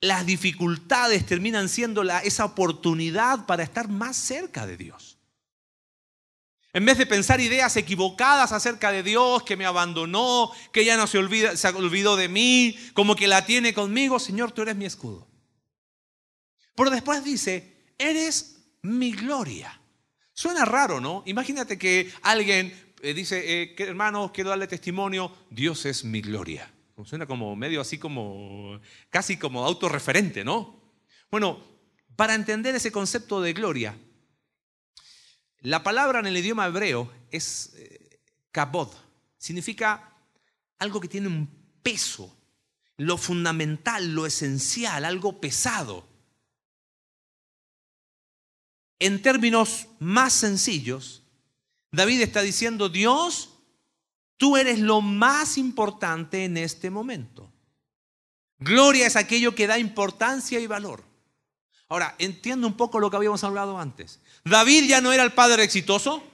las 0.00 0.26
dificultades 0.26 1.24
terminan 1.24 1.68
siendo 1.68 2.02
esa 2.02 2.44
oportunidad 2.44 3.46
para 3.46 3.62
estar 3.62 3.88
más 3.88 4.16
cerca 4.16 4.66
de 4.66 4.76
Dios. 4.76 5.18
En 6.74 6.86
vez 6.86 6.96
de 6.96 7.06
pensar 7.06 7.40
ideas 7.40 7.76
equivocadas 7.76 8.50
acerca 8.50 8.90
de 8.90 9.02
Dios, 9.02 9.42
que 9.42 9.56
me 9.56 9.66
abandonó, 9.66 10.50
que 10.72 10.84
ya 10.84 10.96
no 10.96 11.06
se, 11.06 11.18
olvida, 11.18 11.56
se 11.56 11.68
olvidó 11.68 12.16
de 12.16 12.28
mí, 12.28 12.76
como 12.94 13.14
que 13.14 13.28
la 13.28 13.44
tiene 13.44 13.74
conmigo, 13.74 14.18
Señor, 14.18 14.52
tú 14.52 14.62
eres 14.62 14.74
mi 14.74 14.86
escudo. 14.86 15.28
Pero 16.74 16.90
después 16.90 17.22
dice, 17.22 17.76
eres 17.98 18.56
mi 18.80 19.12
gloria. 19.12 19.78
Suena 20.32 20.64
raro, 20.64 20.98
¿no? 20.98 21.22
Imagínate 21.26 21.78
que 21.78 22.10
alguien 22.22 22.94
eh, 23.02 23.12
dice, 23.12 23.62
eh, 23.62 23.74
hermanos, 23.78 24.30
quiero 24.32 24.50
darle 24.50 24.66
testimonio, 24.66 25.30
Dios 25.50 25.84
es 25.84 26.04
mi 26.04 26.22
gloria. 26.22 26.72
Suena 27.04 27.26
como 27.26 27.54
medio 27.56 27.80
así 27.80 27.98
como, 27.98 28.80
casi 29.10 29.36
como 29.36 29.64
autorreferente, 29.64 30.44
¿no? 30.44 30.80
Bueno, 31.30 31.62
para 32.16 32.34
entender 32.34 32.74
ese 32.74 32.92
concepto 32.92 33.40
de 33.40 33.52
gloria, 33.52 33.96
la 35.60 35.82
palabra 35.82 36.20
en 36.20 36.26
el 36.26 36.36
idioma 36.36 36.66
hebreo 36.66 37.10
es 37.30 37.72
eh, 37.76 38.20
kabod. 38.50 38.88
Significa 39.38 40.16
algo 40.78 41.00
que 41.00 41.08
tiene 41.08 41.28
un 41.28 41.48
peso, 41.82 42.36
lo 42.96 43.16
fundamental, 43.16 44.14
lo 44.14 44.26
esencial, 44.26 45.04
algo 45.04 45.40
pesado. 45.40 46.08
En 48.98 49.22
términos 49.22 49.88
más 49.98 50.32
sencillos, 50.32 51.22
David 51.90 52.22
está 52.22 52.42
diciendo, 52.42 52.88
Dios 52.88 53.51
Tú 54.42 54.56
eres 54.56 54.80
lo 54.80 55.00
más 55.00 55.56
importante 55.56 56.44
en 56.44 56.56
este 56.56 56.90
momento. 56.90 57.48
Gloria 58.58 59.06
es 59.06 59.14
aquello 59.14 59.54
que 59.54 59.68
da 59.68 59.78
importancia 59.78 60.58
y 60.58 60.66
valor. 60.66 61.04
Ahora, 61.88 62.16
entiendo 62.18 62.66
un 62.66 62.76
poco 62.76 62.98
lo 62.98 63.08
que 63.08 63.14
habíamos 63.14 63.44
hablado 63.44 63.78
antes. 63.78 64.18
David 64.44 64.88
ya 64.88 65.00
no 65.00 65.12
era 65.12 65.22
el 65.22 65.30
padre 65.30 65.62
exitoso, 65.62 66.24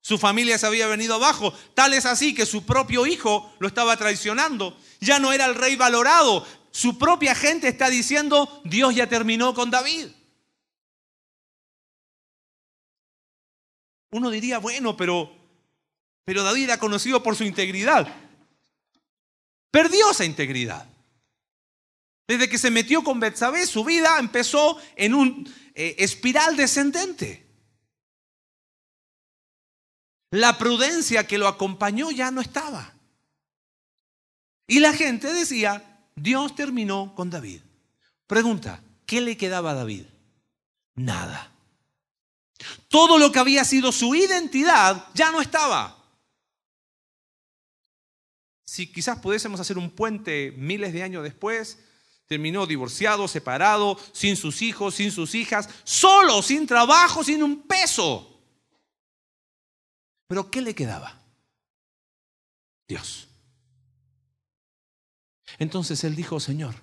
su 0.00 0.16
familia 0.16 0.56
se 0.56 0.66
había 0.66 0.86
venido 0.86 1.16
abajo, 1.16 1.52
tal 1.74 1.92
es 1.92 2.06
así 2.06 2.34
que 2.34 2.46
su 2.46 2.64
propio 2.64 3.04
hijo 3.04 3.52
lo 3.58 3.68
estaba 3.68 3.98
traicionando, 3.98 4.74
ya 4.98 5.18
no 5.18 5.30
era 5.30 5.44
el 5.44 5.54
rey 5.54 5.76
valorado, 5.76 6.46
su 6.70 6.96
propia 6.96 7.34
gente 7.34 7.68
está 7.68 7.90
diciendo, 7.90 8.62
Dios 8.64 8.94
ya 8.94 9.10
terminó 9.10 9.52
con 9.52 9.70
David. 9.70 10.06
Uno 14.10 14.30
diría, 14.30 14.56
bueno, 14.56 14.96
pero 14.96 15.41
pero 16.24 16.42
David 16.42 16.64
era 16.64 16.78
conocido 16.78 17.22
por 17.22 17.36
su 17.36 17.44
integridad. 17.44 18.12
Perdió 19.70 20.10
esa 20.10 20.24
integridad. 20.24 20.86
Desde 22.26 22.48
que 22.48 22.58
se 22.58 22.70
metió 22.70 23.02
con 23.02 23.20
Betsabé, 23.20 23.66
su 23.66 23.84
vida 23.84 24.18
empezó 24.18 24.78
en 24.96 25.14
un 25.14 25.52
eh, 25.74 25.96
espiral 25.98 26.56
descendente. 26.56 27.46
La 30.30 30.56
prudencia 30.56 31.26
que 31.26 31.38
lo 31.38 31.48
acompañó 31.48 32.10
ya 32.10 32.30
no 32.30 32.40
estaba. 32.40 32.94
Y 34.66 34.80
la 34.80 34.92
gente 34.92 35.32
decía, 35.32 36.00
Dios 36.14 36.54
terminó 36.54 37.14
con 37.14 37.28
David. 37.28 37.60
Pregunta, 38.26 38.82
¿qué 39.04 39.20
le 39.20 39.36
quedaba 39.36 39.72
a 39.72 39.74
David? 39.74 40.04
Nada. 40.94 41.52
Todo 42.88 43.18
lo 43.18 43.32
que 43.32 43.40
había 43.40 43.64
sido 43.64 43.92
su 43.92 44.14
identidad 44.14 45.08
ya 45.14 45.30
no 45.32 45.40
estaba. 45.40 46.01
Si 48.72 48.86
quizás 48.86 49.18
pudiésemos 49.18 49.60
hacer 49.60 49.76
un 49.76 49.90
puente 49.90 50.54
miles 50.56 50.94
de 50.94 51.02
años 51.02 51.22
después, 51.22 51.78
terminó 52.24 52.66
divorciado, 52.66 53.28
separado, 53.28 53.98
sin 54.12 54.34
sus 54.34 54.62
hijos, 54.62 54.94
sin 54.94 55.12
sus 55.12 55.34
hijas, 55.34 55.68
solo, 55.84 56.40
sin 56.40 56.66
trabajo, 56.66 57.22
sin 57.22 57.42
un 57.42 57.66
peso. 57.66 58.42
Pero 60.26 60.50
¿qué 60.50 60.62
le 60.62 60.74
quedaba? 60.74 61.22
Dios. 62.88 63.28
Entonces 65.58 66.02
él 66.04 66.16
dijo, 66.16 66.40
Señor, 66.40 66.74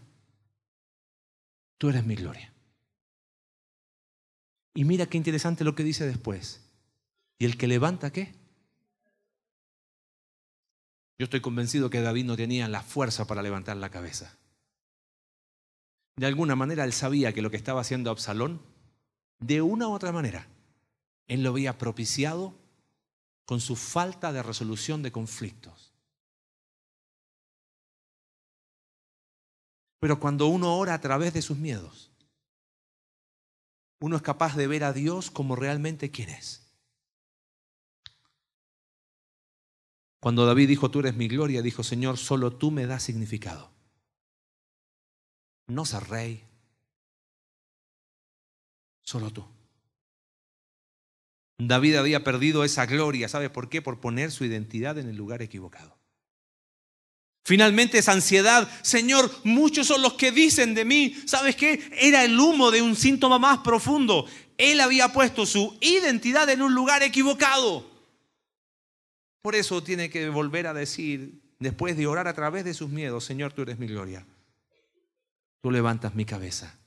tú 1.80 1.90
eres 1.90 2.06
mi 2.06 2.14
gloria. 2.14 2.54
Y 4.76 4.86
mira 4.86 5.08
qué 5.08 5.18
interesante 5.18 5.64
lo 5.64 5.74
que 5.74 5.84
dice 5.84 6.06
después. 6.06 6.62
¿Y 7.40 7.46
el 7.46 7.58
que 7.58 7.68
levanta 7.68 8.12
qué? 8.12 8.39
Yo 11.20 11.26
estoy 11.26 11.42
convencido 11.42 11.90
que 11.90 12.00
David 12.00 12.24
no 12.24 12.38
tenía 12.38 12.70
la 12.70 12.82
fuerza 12.82 13.28
para 13.28 13.44
levantar 13.44 13.76
la 13.76 13.90
cabeza. 13.90 14.38
De 16.16 16.26
alguna 16.26 16.56
manera 16.56 16.86
él 16.86 16.94
sabía 16.94 17.34
que 17.34 17.42
lo 17.42 17.52
que 17.52 17.58
estaba 17.58 17.82
haciendo 17.82 18.10
Absalón, 18.10 18.62
de 19.40 19.62
una 19.62 19.90
u 19.90 19.92
otra 19.92 20.14
manera, 20.14 20.48
él 21.28 21.44
lo 21.44 21.50
había 21.50 21.78
propiciado 21.78 22.58
con 23.46 23.60
su 23.60 23.76
falta 23.76 24.32
de 24.32 24.42
resolución 24.42 25.04
de 25.04 25.12
conflictos. 25.12 25.94
Pero 30.00 30.22
cuando 30.22 30.48
uno 30.48 30.78
ora 30.78 30.94
a 30.94 31.02
través 31.02 31.34
de 31.34 31.42
sus 31.42 31.58
miedos, 31.58 32.12
uno 34.00 34.16
es 34.16 34.22
capaz 34.22 34.56
de 34.56 34.68
ver 34.68 34.86
a 34.86 34.94
Dios 34.94 35.30
como 35.30 35.58
realmente 35.58 36.12
quien 36.12 36.30
es. 36.30 36.69
Cuando 40.20 40.46
David 40.46 40.68
dijo, 40.68 40.92
tú 40.92 41.00
eres 41.00 41.16
mi 41.16 41.28
gloria, 41.28 41.62
dijo, 41.62 41.84
Señor, 41.84 42.18
solo 42.18 42.52
tú 42.52 42.72
me 42.72 42.86
das 42.86 43.04
significado. 43.04 43.72
No 45.68 45.86
ser 45.86 46.04
rey, 46.10 46.44
solo 49.02 49.32
tú. 49.32 49.46
David 51.58 51.96
había 51.96 52.24
perdido 52.24 52.64
esa 52.64 52.86
gloria, 52.86 53.28
¿sabe 53.28 53.50
por 53.50 53.70
qué? 53.70 53.82
Por 53.82 54.00
poner 54.00 54.32
su 54.32 54.46
identidad 54.46 54.98
en 54.98 55.10
el 55.10 55.16
lugar 55.16 55.42
equivocado. 55.42 55.98
Finalmente 57.46 57.98
esa 57.98 58.12
ansiedad, 58.12 58.70
Señor, 58.82 59.32
muchos 59.44 59.88
son 59.88 60.02
los 60.02 60.14
que 60.14 60.32
dicen 60.32 60.76
de 60.76 60.86
mí, 60.86 61.16
¿sabes 61.26 61.56
qué? 61.56 61.90
Era 62.00 62.24
el 62.24 62.40
humo 62.40 62.72
de 62.72 62.82
un 62.82 62.96
síntoma 62.96 63.40
más 63.40 63.60
profundo. 63.60 64.26
Él 64.58 64.80
había 64.82 65.12
puesto 65.12 65.46
su 65.46 65.78
identidad 65.82 66.50
en 66.50 66.62
un 66.62 66.76
lugar 66.76 67.02
equivocado. 67.04 67.89
Por 69.42 69.56
eso 69.56 69.82
tiene 69.84 70.10
que 70.10 70.30
volver 70.30 70.68
a 70.68 70.74
decir, 70.74 71.42
después 71.60 71.96
de 71.96 72.08
orar 72.08 72.28
a 72.28 72.34
través 72.34 72.66
de 72.66 72.74
sus 72.74 72.90
miedos, 72.90 73.24
Señor, 73.26 73.54
tú 73.54 73.62
eres 73.62 73.80
mi 73.80 73.88
gloria. 73.88 74.26
Tú 75.62 75.72
levantas 75.72 76.16
mi 76.16 76.26
cabeza. 76.26 76.78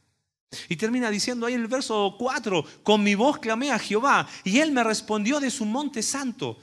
Y 0.68 0.76
termina 0.76 1.10
diciendo 1.10 1.46
ahí 1.46 1.54
el 1.54 1.66
verso 1.66 2.16
4, 2.18 2.64
con 2.82 3.02
mi 3.02 3.14
voz 3.14 3.38
clamé 3.38 3.70
a 3.70 3.78
Jehová 3.78 4.28
y 4.44 4.58
él 4.58 4.72
me 4.72 4.84
respondió 4.84 5.40
de 5.40 5.50
su 5.50 5.64
monte 5.64 6.02
santo. 6.02 6.58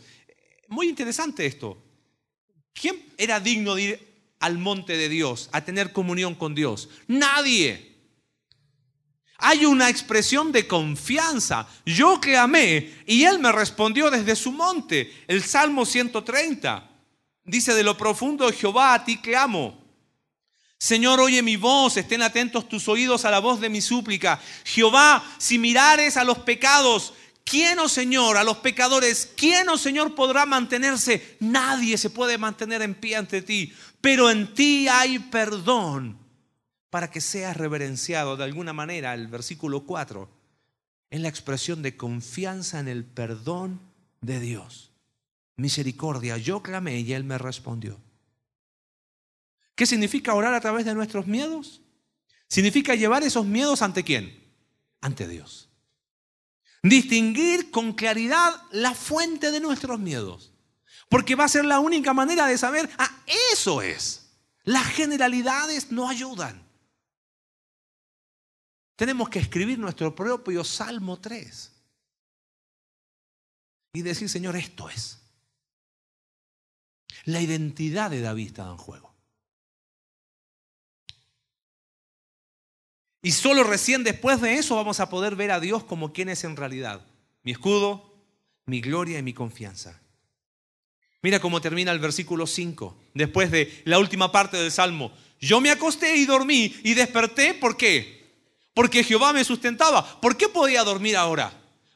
Muy 0.68 0.88
interesante 0.88 1.46
esto. 1.46 1.82
¿Quién 2.74 3.04
era 3.18 3.40
digno 3.40 3.76
de 3.76 3.82
ir 3.82 4.10
al 4.40 4.58
monte 4.58 4.96
de 4.96 5.10
Dios, 5.10 5.50
a 5.52 5.66
tener 5.66 5.92
comunión 5.92 6.36
con 6.36 6.54
Dios? 6.54 6.90
Nadie. 7.08 7.90
Hay 9.40 9.66
una 9.66 9.90
expresión 9.90 10.52
de 10.52 10.68
confianza. 10.68 11.68
Yo 11.86 12.20
clamé 12.20 12.94
y 13.06 13.24
Él 13.24 13.40
me 13.40 13.52
respondió 13.52 14.12
desde 14.12 14.36
su 14.36 14.52
monte. 14.52 15.14
El 15.28 15.44
Salmo 15.44 15.86
130 15.86 16.90
dice, 17.46 17.74
de 17.74 17.84
lo 17.84 17.98
profundo 17.98 18.52
Jehová 18.52 18.94
a 18.94 19.06
ti 19.06 19.18
clamo. 19.18 19.80
Señor, 20.78 21.20
oye 21.20 21.42
mi 21.42 21.56
voz, 21.56 21.98
estén 21.98 22.22
atentos 22.22 22.68
tus 22.68 22.88
oídos 22.88 23.26
a 23.26 23.32
la 23.32 23.40
voz 23.40 23.62
de 23.62 23.70
mi 23.70 23.82
súplica. 23.82 24.42
Jehová, 24.66 25.24
si 25.38 25.58
mirares 25.58 26.18
a 26.18 26.26
los 26.26 26.40
pecados, 26.40 27.14
¿quién, 27.46 27.80
oh 27.80 27.90
Señor, 27.90 28.38
a 28.38 28.44
los 28.44 28.58
pecadores, 28.58 29.30
quién, 29.38 29.68
oh 29.70 29.78
Señor, 29.78 30.16
podrá 30.16 30.46
mantenerse? 30.46 31.38
Nadie 31.40 31.98
se 31.98 32.10
puede 32.10 32.38
mantener 32.38 32.82
en 32.82 32.96
pie 32.96 33.16
ante 33.16 33.42
ti, 33.42 33.74
pero 34.02 34.30
en 34.30 34.54
ti 34.54 34.88
hay 34.90 35.20
perdón 35.20 36.19
para 36.90 37.12
que 37.12 37.22
seas 37.22 37.58
reverenciado 37.58 38.38
de 38.38 38.44
alguna 38.44 38.74
manera. 38.74 39.14
El 39.14 39.28
versículo 39.28 39.86
4 39.86 40.30
es 41.10 41.22
la 41.22 41.30
expresión 41.30 41.82
de 41.82 41.98
confianza 41.98 42.80
en 42.80 42.88
el 42.88 43.06
perdón 43.06 43.80
de 44.22 44.40
Dios. 44.40 44.92
Misericordia, 45.56 46.38
yo 46.38 46.62
clamé 46.62 47.00
y 47.00 47.14
Él 47.14 47.24
me 47.24 47.38
respondió. 47.38 48.00
¿Qué 49.76 49.86
significa 49.86 50.34
orar 50.34 50.54
a 50.54 50.62
través 50.62 50.86
de 50.86 50.94
nuestros 50.94 51.28
miedos? 51.28 51.82
Significa 52.48 52.96
llevar 52.96 53.24
esos 53.24 53.46
miedos 53.46 53.82
ante 53.82 54.04
quién? 54.04 54.38
Ante 55.02 55.28
Dios. 55.28 55.70
Distinguir 56.82 57.72
con 57.72 57.94
claridad 57.94 58.54
la 58.72 58.94
fuente 58.94 59.52
de 59.52 59.60
nuestros 59.60 60.00
miedos. 60.00 60.54
Porque 61.10 61.36
va 61.36 61.46
a 61.46 61.50
ser 61.50 61.66
la 61.66 61.80
única 61.80 62.14
manera 62.14 62.46
de 62.46 62.58
saber, 62.58 62.90
ah, 62.98 63.24
eso 63.52 63.82
es. 63.82 64.30
Las 64.64 64.86
generalidades 64.86 65.92
no 65.92 66.10
ayudan. 66.10 66.69
Tenemos 69.00 69.30
que 69.30 69.40
escribir 69.40 69.80
nuestro 69.80 70.14
propio 70.14 70.62
Salmo 70.62 71.22
3 71.22 71.72
y 73.94 74.02
decir, 74.02 74.28
Señor, 74.28 74.58
esto 74.58 74.90
es. 74.90 75.22
La 77.24 77.40
identidad 77.40 78.12
de 78.12 78.20
David 78.20 78.48
está 78.48 78.64
en 78.64 78.76
juego. 78.76 79.16
Y 83.22 83.32
solo 83.32 83.64
recién 83.64 84.04
después 84.04 84.42
de 84.42 84.56
eso 84.56 84.76
vamos 84.76 85.00
a 85.00 85.10
poder 85.10 85.38
ver 85.38 85.52
a 85.52 85.62
Dios 85.62 85.86
como 85.86 86.12
quien 86.12 86.28
es 86.28 86.44
en 86.44 86.58
realidad. 86.58 87.08
Mi 87.44 87.54
escudo, 87.54 88.22
mi 88.66 88.82
gloria 88.82 89.18
y 89.18 89.24
mi 89.24 89.34
confianza. 89.34 90.02
Mira 91.22 91.40
cómo 91.40 91.62
termina 91.62 91.94
el 91.94 92.00
versículo 92.00 92.46
5, 92.46 93.02
después 93.14 93.50
de 93.50 93.82
la 93.86 93.98
última 93.98 94.34
parte 94.34 94.58
del 94.58 94.74
Salmo. 94.74 95.14
Yo 95.40 95.62
me 95.62 95.72
acosté 95.72 96.18
y 96.18 96.26
dormí 96.26 96.76
y 96.84 96.96
desperté, 96.96 97.54
¿por 97.54 97.78
qué? 97.78 98.19
Porque 98.74 99.04
Jehová 99.04 99.34
me 99.34 99.44
sustentaba. 99.44 100.20
¿Por 100.22 100.38
qué 100.38 100.48
podía 100.48 100.84
dormir 100.84 101.18
ahora? 101.18 101.52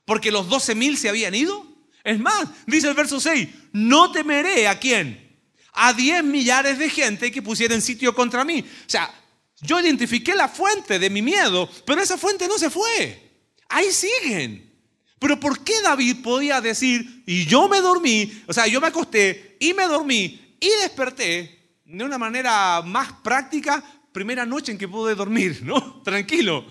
¿Porque 0.05 0.32
los 0.32 0.49
doce 0.49 0.76
mil 0.76 0.97
se 0.97 1.09
habían 1.09 1.36
ido? 1.36 1.65
Es 2.03 2.19
más, 2.19 2.49
dice 2.67 2.89
el 2.89 2.93
verso 2.93 3.19
6, 3.19 3.47
no 3.71 4.11
temeré 4.11 4.67
a 4.67 4.78
quién? 4.78 5.39
A 5.71 5.93
diez 5.93 6.24
millares 6.24 6.78
de 6.78 6.89
gente 6.89 7.32
que 7.32 7.41
pusieran 7.41 7.82
sitio 7.82 8.13
contra 8.13 8.43
mí. 8.43 8.59
O 8.59 8.89
sea, 8.89 9.13
yo 9.61 9.80
identifiqué 9.80 10.36
la 10.36 10.49
fuente 10.49 10.99
de 10.99 11.09
mi 11.09 11.21
miedo, 11.21 11.69
pero 11.86 12.01
esa 12.01 12.17
fuente 12.17 12.47
no 12.47 12.57
se 12.57 12.69
fue. 12.69 13.32
Ahí 13.69 13.91
siguen. 13.91 14.71
Pero 15.19 15.39
¿por 15.39 15.63
qué 15.63 15.82
David 15.82 16.17
podía 16.21 16.59
decir, 16.59 17.24
y 17.26 17.45
yo 17.45 17.69
me 17.69 17.80
dormí, 17.80 18.43
o 18.45 18.51
sea, 18.51 18.67
yo 18.67 18.82
me 18.82 18.88
acosté 18.88 19.55
y 19.61 19.74
me 19.74 19.86
dormí 19.86 20.57
y 20.59 20.67
desperté 20.82 21.78
de 21.86 22.03
una 22.03 22.17
manera 22.17 22.82
más 22.82 23.13
práctica, 23.24 23.82
primera 24.14 24.45
noche 24.45 24.72
en 24.72 24.78
que 24.78 24.88
pude 24.88 25.16
dormir, 25.16 25.61
¿no? 25.64 26.01
Tranquilo. 26.03 26.66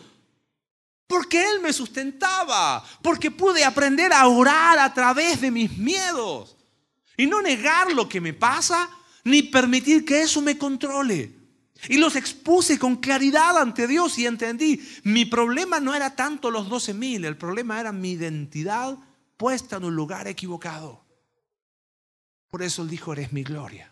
Porque 1.06 1.44
Él 1.44 1.60
me 1.60 1.74
sustentaba, 1.74 2.82
porque 3.02 3.30
pude 3.30 3.64
aprender 3.64 4.12
a 4.12 4.26
orar 4.28 4.78
a 4.78 4.94
través 4.94 5.42
de 5.42 5.50
mis 5.50 5.76
miedos 5.76 6.56
y 7.18 7.26
no 7.26 7.42
negar 7.42 7.92
lo 7.92 8.08
que 8.08 8.20
me 8.20 8.32
pasa, 8.32 8.88
ni 9.24 9.42
permitir 9.42 10.04
que 10.04 10.22
eso 10.22 10.40
me 10.40 10.56
controle. 10.56 11.42
Y 11.88 11.98
los 11.98 12.16
expuse 12.16 12.78
con 12.78 12.96
claridad 12.96 13.58
ante 13.58 13.86
Dios 13.86 14.18
y 14.18 14.26
entendí, 14.26 14.80
mi 15.02 15.24
problema 15.24 15.80
no 15.80 15.94
era 15.94 16.14
tanto 16.14 16.50
los 16.50 16.68
12 16.68 16.94
mil, 16.94 17.24
el 17.24 17.36
problema 17.36 17.80
era 17.80 17.92
mi 17.92 18.12
identidad 18.12 18.96
puesta 19.36 19.76
en 19.76 19.84
un 19.84 19.94
lugar 19.94 20.28
equivocado. 20.28 21.04
Por 22.48 22.62
eso 22.62 22.82
él 22.82 22.88
dijo, 22.88 23.12
eres 23.12 23.32
mi 23.32 23.42
gloria. 23.42 23.91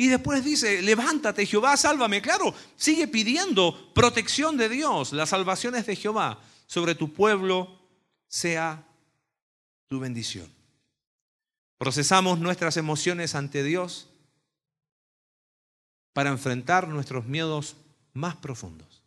Y 0.00 0.08
después 0.08 0.42
dice, 0.42 0.80
levántate 0.80 1.44
Jehová, 1.44 1.76
sálvame. 1.76 2.22
Claro, 2.22 2.54
sigue 2.74 3.06
pidiendo 3.06 3.92
protección 3.92 4.56
de 4.56 4.70
Dios. 4.70 5.12
Las 5.12 5.28
salvaciones 5.28 5.84
de 5.84 5.94
Jehová 5.94 6.40
sobre 6.64 6.94
tu 6.94 7.12
pueblo 7.12 7.78
sea 8.26 8.82
tu 9.88 10.00
bendición. 10.00 10.50
Procesamos 11.76 12.38
nuestras 12.38 12.78
emociones 12.78 13.34
ante 13.34 13.62
Dios 13.62 14.08
para 16.14 16.30
enfrentar 16.30 16.88
nuestros 16.88 17.26
miedos 17.26 17.76
más 18.14 18.36
profundos. 18.36 19.02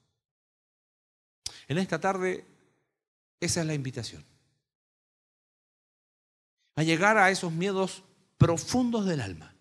En 1.68 1.80
esta 1.80 2.00
tarde, 2.00 2.46
esa 3.40 3.62
es 3.62 3.66
la 3.66 3.74
invitación. 3.74 4.24
A 6.76 6.84
llegar 6.84 7.18
a 7.18 7.32
esos 7.32 7.52
miedos 7.52 8.04
profundos 8.38 9.08
del 9.08 9.22
alma. 9.22 9.53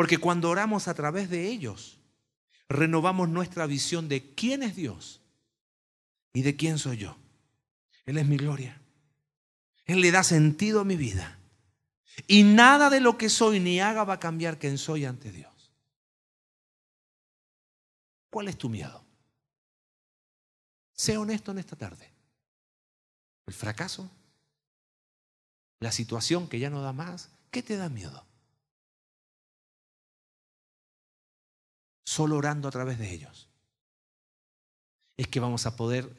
Porque 0.00 0.16
cuando 0.16 0.48
oramos 0.48 0.88
a 0.88 0.94
través 0.94 1.28
de 1.28 1.46
ellos, 1.48 1.98
renovamos 2.70 3.28
nuestra 3.28 3.66
visión 3.66 4.08
de 4.08 4.34
quién 4.34 4.62
es 4.62 4.74
Dios 4.74 5.20
y 6.32 6.40
de 6.40 6.56
quién 6.56 6.78
soy 6.78 6.96
yo. 6.96 7.18
Él 8.06 8.16
es 8.16 8.26
mi 8.26 8.38
gloria. 8.38 8.80
Él 9.84 10.00
le 10.00 10.10
da 10.10 10.24
sentido 10.24 10.80
a 10.80 10.84
mi 10.84 10.96
vida. 10.96 11.38
Y 12.26 12.44
nada 12.44 12.88
de 12.88 13.00
lo 13.00 13.18
que 13.18 13.28
soy 13.28 13.60
ni 13.60 13.78
haga 13.78 14.04
va 14.04 14.14
a 14.14 14.20
cambiar 14.20 14.58
quién 14.58 14.78
soy 14.78 15.04
ante 15.04 15.30
Dios. 15.32 15.70
¿Cuál 18.30 18.48
es 18.48 18.56
tu 18.56 18.70
miedo? 18.70 19.04
Sea 20.94 21.20
honesto 21.20 21.50
en 21.50 21.58
esta 21.58 21.76
tarde. 21.76 22.10
¿El 23.44 23.52
fracaso? 23.52 24.10
¿La 25.78 25.92
situación 25.92 26.48
que 26.48 26.58
ya 26.58 26.70
no 26.70 26.80
da 26.80 26.94
más? 26.94 27.28
¿Qué 27.50 27.62
te 27.62 27.76
da 27.76 27.90
miedo? 27.90 28.29
Solo 32.10 32.38
orando 32.38 32.66
a 32.66 32.72
través 32.72 32.98
de 32.98 33.08
ellos 33.14 33.48
es 35.16 35.28
que 35.28 35.38
vamos 35.38 35.66
a 35.66 35.76
poder 35.76 36.12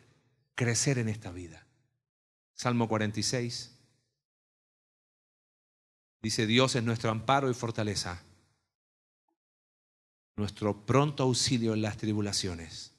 crecer 0.56 0.98
en 1.00 1.10
esta 1.10 1.34
vida. 1.34 1.66
Salmo 2.54 2.88
46 2.88 3.78
dice, 6.22 6.48
Dios 6.48 6.78
es 6.78 6.84
nuestro 6.84 7.12
amparo 7.12 7.52
y 7.52 7.54
fortaleza 7.54 8.24
nuestro 10.38 10.86
pronto 10.86 11.24
auxilio 11.24 11.74
en 11.74 11.82
las 11.82 11.98
tribulaciones. 11.98 12.94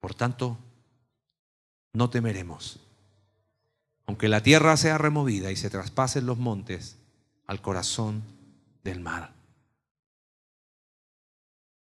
Por 0.00 0.12
tanto, 0.12 0.58
no 1.92 2.10
temeremos. 2.10 2.80
Aunque 4.06 4.26
la 4.26 4.42
tierra 4.42 4.76
sea 4.76 4.98
removida 4.98 5.52
y 5.52 5.56
se 5.56 5.70
traspasen 5.70 6.26
los 6.26 6.36
montes 6.36 6.96
al 7.46 7.62
corazón 7.62 8.24
del 8.82 8.98
mar. 8.98 9.43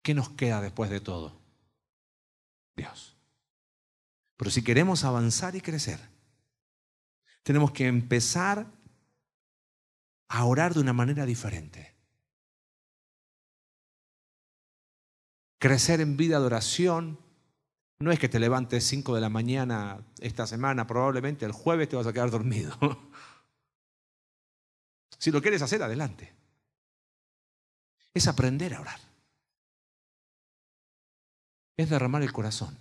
¿Qué 0.09 0.15
nos 0.15 0.31
queda 0.31 0.63
después 0.63 0.89
de 0.89 1.01
todo? 1.01 1.39
Dios. 2.75 3.15
Pero 4.39 4.51
si 4.51 4.65
queremos 4.65 5.05
avanzar 5.05 5.55
y 5.55 5.61
crecer, 5.61 6.01
tenemos 7.43 7.73
que 7.73 7.87
empezar 7.87 8.73
a 10.29 10.45
orar 10.47 10.73
de 10.73 10.81
una 10.81 10.95
manera 10.95 11.27
diferente. 11.27 11.95
Crecer 15.59 16.01
en 16.01 16.17
vida 16.17 16.41
de 16.41 16.47
oración 16.47 17.21
no 17.99 18.11
es 18.11 18.19
que 18.19 18.31
te 18.31 18.41
levantes 18.41 18.85
5 18.85 19.15
de 19.15 19.21
la 19.21 19.29
mañana 19.29 20.07
esta 20.21 20.47
semana, 20.47 20.87
probablemente 20.87 21.45
el 21.45 21.53
jueves 21.53 21.91
te 21.91 21.97
vas 21.97 22.07
a 22.07 22.15
quedar 22.15 22.31
dormido. 22.31 22.75
si 25.19 25.31
lo 25.31 25.43
quieres 25.43 25.61
hacer, 25.61 25.83
adelante. 25.83 26.33
Es 28.15 28.27
aprender 28.27 28.73
a 28.73 28.81
orar. 28.81 29.08
Es 31.79 31.89
derramar 31.89 32.23
el 32.23 32.33
corazón. 32.33 32.77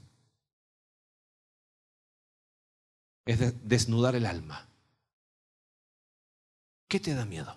Es 3.25 3.39
desnudar 3.63 4.15
el 4.15 4.25
alma. 4.25 4.67
¿Qué 6.87 6.99
te 6.99 7.13
da 7.13 7.23
miedo? 7.23 7.55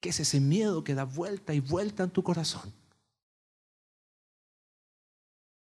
¿Qué 0.00 0.08
es 0.08 0.18
ese 0.18 0.40
miedo 0.40 0.82
que 0.82 0.94
da 0.94 1.04
vuelta 1.04 1.54
y 1.54 1.60
vuelta 1.60 2.02
en 2.02 2.10
tu 2.10 2.24
corazón? 2.24 2.74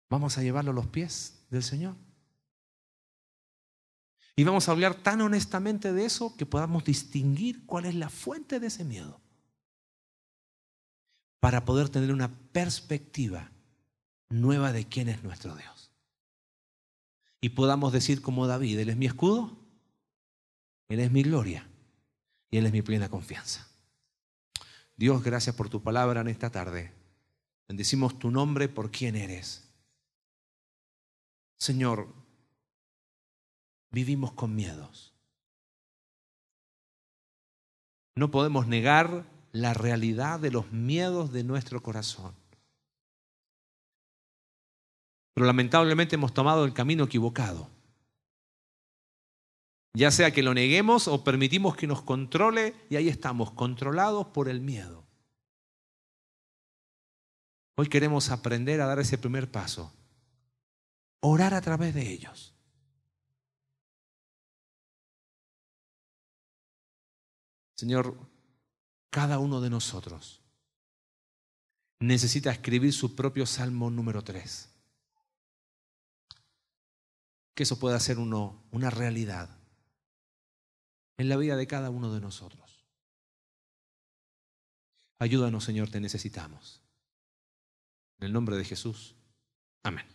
Vamos 0.10 0.38
a 0.38 0.42
llevarlo 0.42 0.72
a 0.72 0.74
los 0.74 0.88
pies 0.88 1.46
del 1.52 1.64
Señor. 1.64 1.96
Y 4.36 4.44
vamos 4.44 4.68
a 4.68 4.72
hablar 4.72 4.96
tan 4.96 5.22
honestamente 5.22 5.94
de 5.94 6.06
eso 6.06 6.36
que 6.36 6.48
podamos 6.48 6.84
distinguir 6.84 7.66
cuál 7.68 7.86
es 7.86 7.94
la 7.94 8.10
fuente 8.10 8.60
de 8.60 8.68
ese 8.68 8.84
miedo. 8.84 9.22
Para 11.40 11.64
poder 11.64 11.90
tener 11.90 12.12
una 12.12 12.34
perspectiva 12.52 13.52
nueva 14.30 14.72
de 14.72 14.86
quién 14.86 15.10
es 15.10 15.24
nuestro 15.24 15.56
Dios. 15.56 15.92
Y 17.42 17.50
podamos 17.50 17.94
decir 17.94 18.22
como 18.22 18.48
David, 18.48 18.80
Él 18.80 18.90
es 18.90 18.98
mi 18.98 19.06
escudo, 19.06 19.58
Él 20.90 21.00
es 21.00 21.12
mi 21.12 21.24
gloria 21.24 21.68
y 22.50 22.58
Él 22.58 22.66
es 22.66 22.72
mi 22.72 22.82
plena 22.82 23.10
confianza. 23.10 23.68
Dios, 24.96 25.24
gracias 25.24 25.56
por 25.56 25.70
tu 25.70 25.82
palabra 25.82 26.22
en 26.22 26.28
esta 26.28 26.50
tarde. 26.50 26.92
Bendecimos 27.68 28.18
tu 28.18 28.32
nombre 28.32 28.68
por 28.68 28.90
quién 28.90 29.16
eres. 29.16 29.70
Señor, 31.58 32.14
vivimos 33.92 34.32
con 34.34 34.56
miedos. 34.56 35.14
No 38.16 38.32
podemos 38.32 38.68
negar 38.68 39.26
la 39.52 39.74
realidad 39.74 40.40
de 40.40 40.50
los 40.50 40.72
miedos 40.72 41.32
de 41.32 41.44
nuestro 41.44 41.84
corazón. 41.84 42.34
Pero 45.38 45.46
lamentablemente 45.46 46.16
hemos 46.16 46.34
tomado 46.34 46.66
el 46.66 46.74
camino 46.74 47.04
equivocado. 47.04 47.70
Ya 49.94 50.10
sea 50.10 50.32
que 50.32 50.42
lo 50.42 50.56
neguemos 50.56 51.08
o 51.08 51.24
permitimos 51.24 51.76
que 51.76 51.86
nos 51.86 52.02
controle 52.02 52.74
y 52.90 52.96
ahí 52.96 53.08
estamos, 53.08 53.52
controlados 53.52 54.26
por 54.30 54.50
el 54.50 54.62
miedo. 54.62 55.06
Hoy 57.76 57.88
queremos 57.88 58.32
aprender 58.32 58.82
a 58.82 58.88
dar 58.88 58.98
ese 58.98 59.20
primer 59.20 59.52
paso 59.52 59.94
orar 61.20 61.54
a 61.54 61.62
través 61.62 61.94
de 61.94 62.12
ellos. 62.12 62.56
Señor, 67.76 68.18
cada 69.12 69.38
uno 69.38 69.62
de 69.62 69.70
nosotros 69.70 70.42
necesita 72.00 72.50
escribir 72.50 72.92
su 72.92 73.16
propio 73.16 73.46
Salmo 73.46 73.92
número 73.92 74.24
3. 74.24 74.74
Que 77.58 77.64
eso 77.64 77.80
pueda 77.80 78.00
ser 78.00 78.20
uno, 78.20 78.64
una 78.70 78.92
realidad 78.92 79.50
en 81.18 81.28
la 81.28 81.38
vida 81.38 81.56
de 81.56 81.66
cada 81.66 81.90
uno 81.90 82.14
de 82.14 82.22
nosotros. 82.22 82.86
Ayúdanos, 85.18 85.64
Señor, 85.64 85.90
te 85.90 86.00
necesitamos. 86.00 86.84
En 88.20 88.28
el 88.28 88.34
nombre 88.34 88.58
de 88.58 88.64
Jesús. 88.64 89.16
Amén. 89.82 90.06